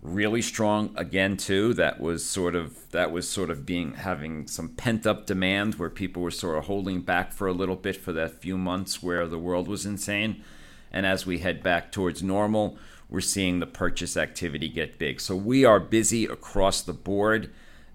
really 0.00 0.40
strong 0.40 0.90
again 0.96 1.36
too. 1.36 1.74
That 1.74 2.00
was 2.00 2.24
sort 2.24 2.56
of 2.56 2.90
that 2.92 3.12
was 3.12 3.28
sort 3.28 3.50
of 3.50 3.66
being 3.66 3.92
having 3.92 4.46
some 4.46 4.70
pent 4.70 5.06
up 5.06 5.26
demand 5.26 5.74
where 5.74 5.90
people 5.90 6.22
were 6.22 6.30
sort 6.30 6.56
of 6.56 6.64
holding 6.64 7.02
back 7.02 7.30
for 7.30 7.46
a 7.46 7.52
little 7.52 7.76
bit 7.76 7.96
for 7.96 8.10
that 8.14 8.40
few 8.40 8.56
months 8.56 9.02
where 9.02 9.28
the 9.28 9.38
world 9.38 9.68
was 9.68 9.84
insane. 9.84 10.42
And 10.90 11.04
as 11.04 11.26
we 11.26 11.40
head 11.40 11.62
back 11.62 11.92
towards 11.92 12.22
normal, 12.22 12.78
we're 13.10 13.20
seeing 13.20 13.60
the 13.60 13.66
purchase 13.66 14.16
activity 14.16 14.70
get 14.70 14.98
big. 14.98 15.20
So 15.20 15.36
we 15.36 15.62
are 15.66 15.78
busy 15.78 16.24
across 16.24 16.80
the 16.80 16.94
board. 16.94 17.50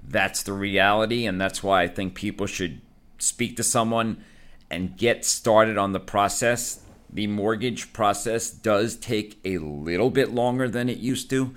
That's 0.08 0.43
the 0.43 0.54
reality. 0.54 1.26
And 1.26 1.41
that's 1.41 1.63
why 1.63 1.82
I 1.82 1.88
think 1.88 2.13
people 2.13 2.46
should 2.46 2.80
speak 3.17 3.58
to 3.58 3.63
someone 3.63 4.24
and 4.70 4.96
get 4.98 5.26
started 5.26 5.80
on 5.80 5.93
the 5.93 6.00
process. 6.00 6.84
The 7.10 7.28
mortgage 7.28 7.93
process 7.93 8.50
does 8.50 8.96
take 8.96 9.39
a 9.46 9.58
little 9.60 10.10
bit 10.10 10.32
longer 10.32 10.67
than 10.67 10.89
it 10.89 10.98
used 10.98 11.30
to. 11.30 11.56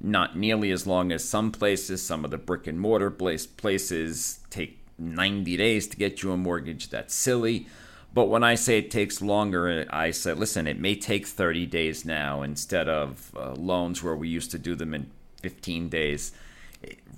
Not 0.00 0.36
nearly 0.36 0.70
as 0.70 0.86
long 0.86 1.12
as 1.12 1.28
some 1.28 1.50
places. 1.52 2.02
Some 2.02 2.24
of 2.24 2.30
the 2.30 2.38
brick 2.38 2.66
and 2.66 2.80
mortar 2.80 3.10
places 3.10 4.40
take 4.50 4.78
90 4.98 5.56
days 5.56 5.86
to 5.88 5.96
get 5.96 6.22
you 6.22 6.32
a 6.32 6.36
mortgage. 6.36 6.90
That's 6.90 7.14
silly. 7.14 7.66
But 8.12 8.26
when 8.26 8.42
I 8.42 8.54
say 8.54 8.78
it 8.78 8.90
takes 8.90 9.22
longer, 9.22 9.86
I 9.90 10.10
say, 10.10 10.32
listen, 10.32 10.66
it 10.66 10.80
may 10.80 10.94
take 10.94 11.26
30 11.26 11.66
days 11.66 12.04
now 12.04 12.42
instead 12.42 12.88
of 12.88 13.32
uh, 13.36 13.52
loans 13.52 14.02
where 14.02 14.16
we 14.16 14.28
used 14.28 14.50
to 14.52 14.58
do 14.58 14.74
them 14.74 14.94
in 14.94 15.10
15 15.42 15.88
days. 15.88 16.32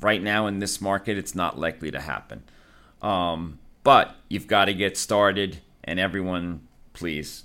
Right 0.01 0.23
now 0.23 0.47
in 0.47 0.59
this 0.59 0.81
market, 0.81 1.17
it's 1.17 1.35
not 1.35 1.59
likely 1.59 1.91
to 1.91 2.01
happen. 2.01 2.43
Um, 3.01 3.59
but 3.83 4.17
you've 4.29 4.47
got 4.47 4.67
to 4.67 4.75
get 4.75 4.99
started, 4.99 5.59
and 5.85 5.99
everyone, 5.99 6.67
please 6.93 7.45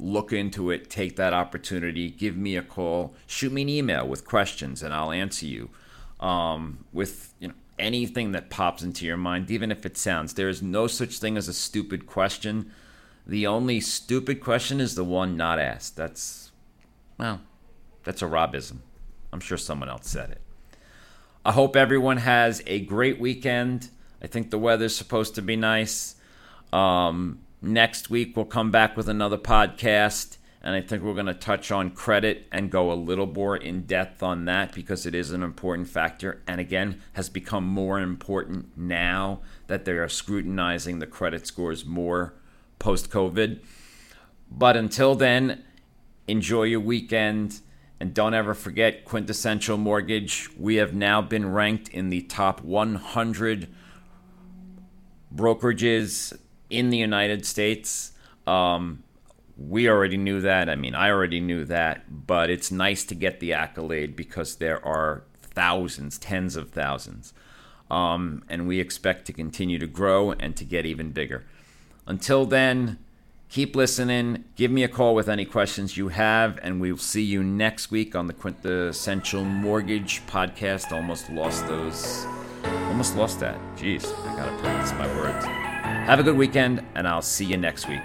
look 0.00 0.32
into 0.32 0.70
it, 0.70 0.90
take 0.90 1.16
that 1.16 1.32
opportunity, 1.32 2.10
give 2.10 2.36
me 2.36 2.56
a 2.56 2.62
call, 2.62 3.14
shoot 3.26 3.52
me 3.52 3.62
an 3.62 3.68
email 3.68 4.06
with 4.06 4.24
questions, 4.24 4.82
and 4.82 4.92
I'll 4.94 5.12
answer 5.12 5.46
you. 5.46 5.70
Um, 6.18 6.84
with 6.92 7.32
you 7.38 7.48
know 7.48 7.54
anything 7.80 8.32
that 8.32 8.50
pops 8.50 8.82
into 8.82 9.06
your 9.06 9.16
mind, 9.16 9.50
even 9.50 9.72
if 9.72 9.84
it 9.84 9.96
sounds. 9.96 10.34
There 10.34 10.48
is 10.48 10.62
no 10.62 10.86
such 10.86 11.18
thing 11.18 11.36
as 11.36 11.48
a 11.48 11.54
stupid 11.54 12.06
question. 12.06 12.70
The 13.26 13.46
only 13.46 13.80
stupid 13.80 14.40
question 14.40 14.80
is 14.80 14.94
the 14.94 15.04
one 15.04 15.36
not 15.36 15.58
asked. 15.58 15.96
That's, 15.96 16.52
well, 17.18 17.40
that's 18.04 18.22
a 18.22 18.26
Robism. 18.26 18.82
I'm 19.32 19.40
sure 19.40 19.56
someone 19.56 19.88
else 19.88 20.08
said 20.08 20.30
it. 20.30 20.40
I 21.44 21.52
hope 21.52 21.74
everyone 21.74 22.18
has 22.18 22.62
a 22.66 22.80
great 22.80 23.18
weekend. 23.18 23.88
I 24.22 24.26
think 24.26 24.50
the 24.50 24.58
weather's 24.58 24.94
supposed 24.94 25.34
to 25.36 25.42
be 25.42 25.56
nice. 25.56 26.16
Um, 26.72 27.40
next 27.62 28.10
week, 28.10 28.36
we'll 28.36 28.46
come 28.46 28.70
back 28.70 28.96
with 28.96 29.08
another 29.08 29.38
podcast 29.38 30.38
and 30.62 30.74
I 30.74 30.82
think 30.82 31.02
we're 31.02 31.14
going 31.14 31.26
to 31.26 31.34
touch 31.34 31.72
on 31.72 31.90
credit 31.90 32.46
and 32.52 32.70
go 32.70 32.92
a 32.92 32.94
little 32.94 33.26
more 33.26 33.56
in 33.56 33.82
depth 33.82 34.22
on 34.22 34.44
that 34.44 34.74
because 34.74 35.06
it 35.06 35.14
is 35.14 35.30
an 35.30 35.42
important 35.42 35.88
factor. 35.88 36.42
And 36.46 36.60
again, 36.60 37.00
has 37.14 37.30
become 37.30 37.64
more 37.64 37.98
important 37.98 38.76
now 38.76 39.40
that 39.68 39.86
they 39.86 39.92
are 39.92 40.08
scrutinizing 40.08 40.98
the 40.98 41.06
credit 41.06 41.46
scores 41.46 41.86
more 41.86 42.34
post 42.78 43.10
COVID. 43.10 43.60
But 44.50 44.76
until 44.76 45.14
then, 45.14 45.64
enjoy 46.28 46.64
your 46.64 46.80
weekend. 46.80 47.60
And 47.98 48.12
don't 48.12 48.34
ever 48.34 48.52
forget 48.52 49.06
Quintessential 49.06 49.78
Mortgage. 49.78 50.50
We 50.58 50.76
have 50.76 50.94
now 50.94 51.22
been 51.22 51.50
ranked 51.52 51.88
in 51.88 52.10
the 52.10 52.22
top 52.22 52.62
100 52.62 53.68
brokerages 55.34 56.38
in 56.70 56.90
the 56.90 56.96
United 56.96 57.44
States. 57.44 58.12
Um, 58.46 59.02
we 59.56 59.88
already 59.88 60.16
knew 60.16 60.40
that. 60.40 60.70
I 60.70 60.76
mean, 60.76 60.94
I 60.94 61.10
already 61.10 61.40
knew 61.40 61.64
that, 61.66 62.26
but 62.26 62.48
it's 62.48 62.70
nice 62.70 63.04
to 63.04 63.14
get 63.14 63.40
the 63.40 63.52
accolade 63.52 64.16
because 64.16 64.56
there 64.56 64.84
are 64.84 65.24
thousands, 65.42 66.16
tens 66.18 66.56
of 66.56 66.70
thousands. 66.70 67.34
Um, 67.90 68.44
and 68.48 68.66
we 68.66 68.80
expect 68.80 69.26
to 69.26 69.32
continue 69.32 69.78
to 69.78 69.86
grow 69.86 70.30
and 70.30 70.56
to 70.56 70.64
get 70.64 70.86
even 70.86 71.10
bigger. 71.10 71.44
Until 72.06 72.46
then, 72.46 72.98
keep 73.48 73.76
listening. 73.76 74.44
Give 74.56 74.70
me 74.70 74.84
a 74.84 74.88
call 74.88 75.14
with 75.14 75.28
any 75.28 75.44
questions 75.44 75.96
you 75.96 76.08
have, 76.08 76.58
and 76.62 76.80
we'll 76.80 76.96
see 76.96 77.22
you 77.22 77.42
next 77.42 77.90
week 77.90 78.14
on 78.14 78.28
the 78.28 78.32
Quintessential 78.32 79.44
Mortgage 79.44 80.22
podcast. 80.26 80.92
Almost 80.92 81.28
lost 81.30 81.66
those. 81.66 82.24
Almost 82.64 83.16
lost 83.16 83.40
that. 83.40 83.58
Jeez, 83.76 84.06
I 84.26 84.36
gotta 84.36 84.56
practice 84.58 84.92
my 84.92 85.06
words. 85.16 85.59
Have 86.06 86.18
a 86.18 86.22
good 86.22 86.36
weekend, 86.36 86.82
and 86.94 87.06
I'll 87.06 87.22
see 87.22 87.44
you 87.44 87.56
next 87.56 87.88
week. 87.88 88.00